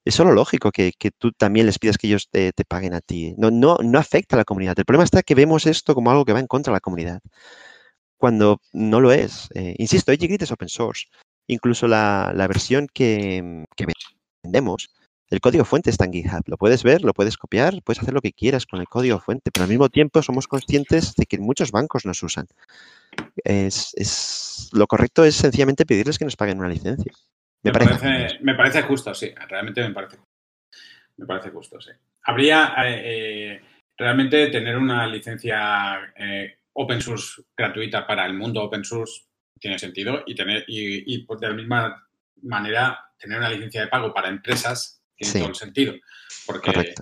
es 0.06 0.16
solo 0.16 0.34
lógico 0.34 0.72
que, 0.72 0.94
que, 0.98 1.12
tú 1.12 1.32
también 1.32 1.66
les 1.66 1.80
pidas 1.80 1.98
que 1.98 2.08
ellos 2.08 2.30
te, 2.30 2.54
te, 2.54 2.66
paguen 2.66 2.94
a 2.94 3.02
ti. 3.02 3.36
No, 3.38 3.52
no, 3.52 3.78
no 3.84 4.00
afecta 4.00 4.36
a 4.36 4.40
la 4.40 4.46
comunidad. 4.46 4.78
El 4.78 4.86
problema 4.86 5.06
está 5.06 5.24
que 5.24 5.36
vemos 5.36 5.66
esto 5.66 5.96
como 5.96 6.12
algo 6.12 6.26
que 6.26 6.34
va 6.34 6.40
en 6.40 6.48
contra 6.48 6.72
de 6.72 6.76
la 6.76 6.82
comunidad, 6.82 7.22
cuando 8.18 8.62
no 8.74 9.02
lo 9.02 9.12
es. 9.12 9.50
Eh, 9.56 9.76
insisto, 9.78 10.12
AG 10.12 10.24
es 10.40 10.52
open 10.52 10.70
source. 10.70 11.08
Incluso 11.48 11.88
la, 11.88 12.32
la 12.36 12.48
versión 12.48 12.88
que, 12.94 13.66
que 13.76 13.86
vendemos 14.44 14.90
el 15.34 15.42
código 15.42 15.66
fuente 15.66 15.90
está 15.90 16.06
en 16.06 16.14
GitHub. 16.14 16.44
Lo 16.46 16.58
puedes 16.58 16.84
ver, 16.84 17.02
lo 17.02 17.12
puedes 17.12 17.38
copiar, 17.38 17.82
puedes 17.84 18.00
hacer 18.00 18.14
lo 18.14 18.22
que 18.22 18.34
quieras 18.34 18.68
con 18.68 18.80
el 18.80 18.88
código 18.88 19.20
fuente, 19.20 19.50
pero 19.52 19.64
al 19.64 19.70
mismo 19.70 19.90
tiempo 19.90 20.22
somos 20.22 20.48
conscientes 20.48 21.16
de 21.16 21.26
que 21.26 21.40
muchos 21.40 21.72
bancos 21.72 22.06
nos 22.06 22.22
usan. 22.22 22.46
Es, 23.44 24.70
lo 24.74 24.86
correcto 24.86 25.26
es 25.26 25.34
sencillamente 25.34 25.88
pedirles 25.88 26.20
que 26.20 26.26
nos 26.26 26.36
paguen 26.36 26.60
una 26.60 26.70
licencia. 26.70 27.12
Me, 27.64 27.72
parece, 27.72 28.38
me 28.42 28.54
parece, 28.54 28.84
justo, 28.84 29.12
sí. 29.16 29.34
Realmente 29.50 29.82
me 29.82 29.92
parece 29.92 30.18
Me 31.18 31.26
parece 31.26 31.50
justo, 31.50 31.82
sí. 31.82 31.90
Habría 32.26 32.76
eh, 32.86 33.02
eh, 33.04 33.62
realmente 33.98 34.50
tener 34.50 34.78
una 34.78 35.08
licencia 35.08 36.14
eh, 36.16 36.60
open 36.74 37.02
source 37.02 37.42
gratuita 37.58 38.06
para 38.06 38.28
el 38.28 38.36
mundo 38.36 38.62
open 38.62 38.86
source 38.86 39.24
tiene 39.60 39.80
sentido 39.80 40.24
y 40.28 40.36
tener 40.36 40.64
y, 40.68 41.16
y 41.16 41.26
de 41.26 41.48
la 41.48 41.54
misma 41.54 42.08
manera 42.44 43.00
tener 43.18 43.40
una 43.40 43.50
licencia 43.50 43.82
de 43.82 43.88
pago 43.88 44.14
para 44.14 44.30
empresas 44.30 45.03
tiene 45.16 45.40
todo 45.40 45.50
el 45.50 45.56
sentido. 45.56 45.94
Porque, 46.46 46.94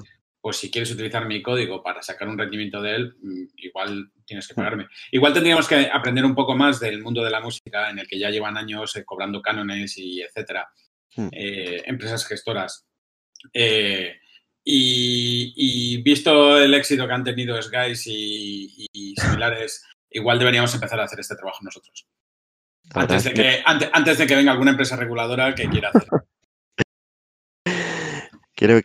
pues 0.42 0.58
si 0.58 0.72
quieres 0.72 0.92
utilizar 0.92 1.26
mi 1.28 1.42
código 1.42 1.84
para 1.84 2.02
sacar 2.02 2.28
un 2.28 2.38
rendimiento 2.38 2.82
de 2.82 2.96
él, 2.96 3.16
mm, 3.22 3.44
igual 3.58 4.12
tienes 4.26 4.48
que 4.48 4.54
hmm. 4.54 4.56
pagarme. 4.56 4.88
Igual 5.12 5.34
tendríamos 5.34 5.68
que 5.68 5.90
aprender 5.94 6.26
un 6.26 6.36
poco 6.36 6.56
más 6.56 6.80
del 6.80 7.02
mundo 7.02 7.24
de 7.24 7.30
la 7.30 7.42
música, 7.42 7.90
en 7.90 8.00
el 8.00 8.08
que 8.08 8.18
ya 8.18 8.32
llevan 8.32 8.58
años 8.58 8.96
eh, 8.96 9.06
cobrando 9.06 9.42
cánones 9.42 9.98
y 9.98 10.22
etcétera, 10.22 10.70
hmm. 11.16 11.28
eh, 11.32 11.84
empresas 11.86 12.26
gestoras. 12.26 12.88
Eh, 13.54 14.18
y, 14.64 16.02
visto 16.04 16.60
el 16.60 16.74
éxito 16.74 17.08
que 17.08 17.14
han 17.14 17.24
tenido 17.24 17.60
Skies 17.62 18.06
y, 18.08 19.16
similares, 19.16 19.84
igual 20.10 20.40
deberíamos 20.40 20.74
empezar 20.74 21.00
a 21.00 21.06
hacer 21.06 21.20
este 21.20 21.36
trabajo 21.36 21.60
nosotros. 21.62 22.08
Antes 22.94 23.24
de, 23.24 23.34
que, 23.34 23.64
antes 23.66 24.18
de 24.18 24.28
que 24.28 24.36
venga 24.36 24.52
alguna 24.52 24.72
empresa 24.72 24.96
reguladora 24.96 25.56
que 25.56 25.70
quiera 25.70 25.90
hacer. 25.90 26.08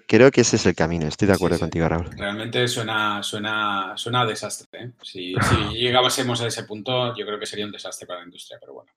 Creo, 0.06 0.30
que 0.30 0.40
ese 0.40 0.56
es 0.56 0.64
el 0.64 0.74
camino, 0.74 1.06
estoy 1.06 1.28
de 1.28 1.34
acuerdo 1.34 1.58
contigo, 1.58 1.86
Raúl. 1.86 2.08
Realmente 2.16 2.66
suena, 2.66 3.22
suena, 3.22 3.92
suena 3.94 4.22
a 4.22 4.26
desastre. 4.26 4.68
¿eh? 4.72 4.92
Si, 5.02 5.34
llegásemos 5.74 6.40
a 6.40 6.46
ese 6.46 6.64
punto, 6.64 7.14
yo 7.14 7.26
creo 7.26 7.38
que 7.38 7.44
sería 7.44 7.66
un 7.66 7.72
desastre 7.72 8.06
para 8.06 8.20
la 8.20 8.24
industria, 8.24 8.56
pero 8.58 8.72
bueno. 8.72 8.90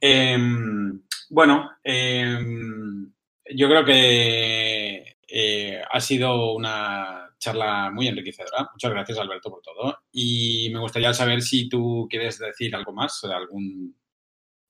Em, 0.00 1.02
bueno, 1.30 1.70
em, 1.84 3.12
yo 3.54 3.68
creo 3.68 3.84
que 3.84 5.18
eh, 5.28 5.82
ha 5.88 6.00
sido 6.00 6.54
una 6.54 7.30
charla 7.38 7.88
muy 7.92 8.08
enriquecedora. 8.08 8.68
Muchas 8.72 8.90
gracias, 8.90 9.18
Alberto, 9.18 9.50
por 9.50 9.62
todo. 9.62 10.00
Y 10.10 10.68
me 10.72 10.80
gustaría 10.80 11.14
saber 11.14 11.42
si 11.42 11.68
tú 11.68 12.08
quieres 12.10 12.40
decir 12.40 12.74
algo 12.74 12.92
más, 12.92 13.22
algún, 13.22 13.96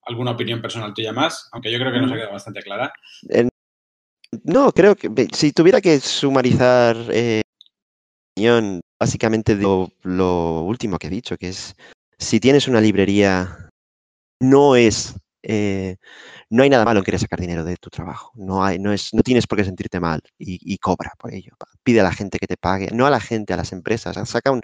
alguna 0.02 0.32
opinión 0.32 0.60
personal 0.60 0.92
tuya 0.92 1.14
más, 1.14 1.48
aunque 1.52 1.72
yo 1.72 1.78
creo 1.78 1.90
que 1.90 2.00
nos 2.00 2.10
ha 2.10 2.14
mm. 2.14 2.18
quedado 2.18 2.32
bastante 2.32 2.60
clara. 2.60 2.92
No, 4.44 4.72
creo 4.72 4.96
que 4.96 5.28
si 5.32 5.52
tuviera 5.52 5.80
que 5.80 6.00
sumarizar 6.00 6.96
eh, 7.10 7.42
básicamente 8.98 9.56
de 9.56 9.62
lo, 10.02 10.62
último 10.62 10.98
que 10.98 11.06
he 11.06 11.10
dicho, 11.10 11.36
que 11.36 11.50
es 11.50 11.74
si 12.18 12.40
tienes 12.40 12.68
una 12.68 12.80
librería, 12.80 13.70
no 14.40 14.76
es 14.76 15.14
eh, 15.42 15.96
no 16.50 16.62
hay 16.62 16.70
nada 16.70 16.84
malo 16.84 17.00
en 17.00 17.04
querer 17.04 17.20
sacar 17.20 17.40
dinero 17.40 17.64
de 17.64 17.76
tu 17.76 17.90
trabajo. 17.90 18.32
No 18.34 18.64
hay, 18.64 18.78
no 18.78 18.92
es, 18.92 19.14
no 19.14 19.22
tienes 19.22 19.46
por 19.46 19.58
qué 19.58 19.64
sentirte 19.64 20.00
mal 20.00 20.20
y, 20.38 20.78
cobra 20.78 21.12
por 21.18 21.32
ello. 21.32 21.52
Pide 21.82 22.00
a 22.00 22.04
la 22.04 22.12
gente 22.12 22.38
que 22.38 22.46
te 22.46 22.56
pague, 22.56 22.88
no 22.92 23.06
a 23.06 23.10
la 23.10 23.20
gente, 23.20 23.52
a 23.52 23.56
las 23.56 23.72
empresas. 23.72 24.16
Saca 24.28 24.50
un, 24.50 24.62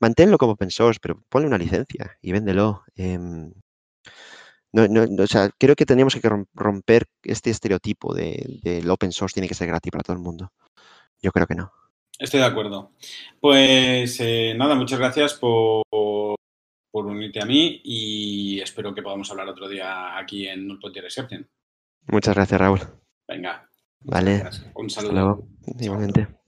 manténlo 0.00 0.38
como 0.38 0.52
open 0.52 0.70
source, 0.70 1.00
pero 1.02 1.22
ponle 1.28 1.48
una 1.48 1.58
licencia 1.58 2.16
y 2.22 2.32
véndelo. 2.32 2.84
Em, 2.96 3.52
no, 4.74 4.88
no, 4.88 5.22
o 5.22 5.26
sea, 5.28 5.50
creo 5.56 5.76
que 5.76 5.86
teníamos 5.86 6.16
que 6.16 6.28
romper 6.52 7.06
este 7.22 7.50
estereotipo 7.50 8.12
del 8.12 8.60
de, 8.60 8.90
open 8.90 9.12
source 9.12 9.34
tiene 9.34 9.46
que 9.46 9.54
ser 9.54 9.68
gratis 9.68 9.92
para 9.92 10.02
todo 10.02 10.16
el 10.16 10.22
mundo. 10.22 10.50
Yo 11.22 11.30
creo 11.30 11.46
que 11.46 11.54
no. 11.54 11.72
Estoy 12.18 12.40
de 12.40 12.46
acuerdo. 12.46 12.90
Pues 13.40 14.18
eh, 14.20 14.52
nada, 14.56 14.74
muchas 14.74 14.98
gracias 14.98 15.34
por, 15.34 15.84
por, 15.88 17.06
unirte 17.06 17.40
a 17.40 17.46
mí 17.46 17.80
y 17.84 18.60
espero 18.60 18.92
que 18.92 19.02
podamos 19.02 19.30
hablar 19.30 19.48
otro 19.48 19.68
día 19.68 20.18
aquí 20.18 20.48
en 20.48 20.66
Null 20.66 20.80
Reception. 20.82 21.48
Muchas 22.08 22.34
gracias, 22.34 22.60
Raúl. 22.60 22.80
Venga. 23.28 23.68
Vale. 24.00 24.42
Un 24.74 24.90
saludo. 24.90 25.46
Igualmente. 25.78 26.43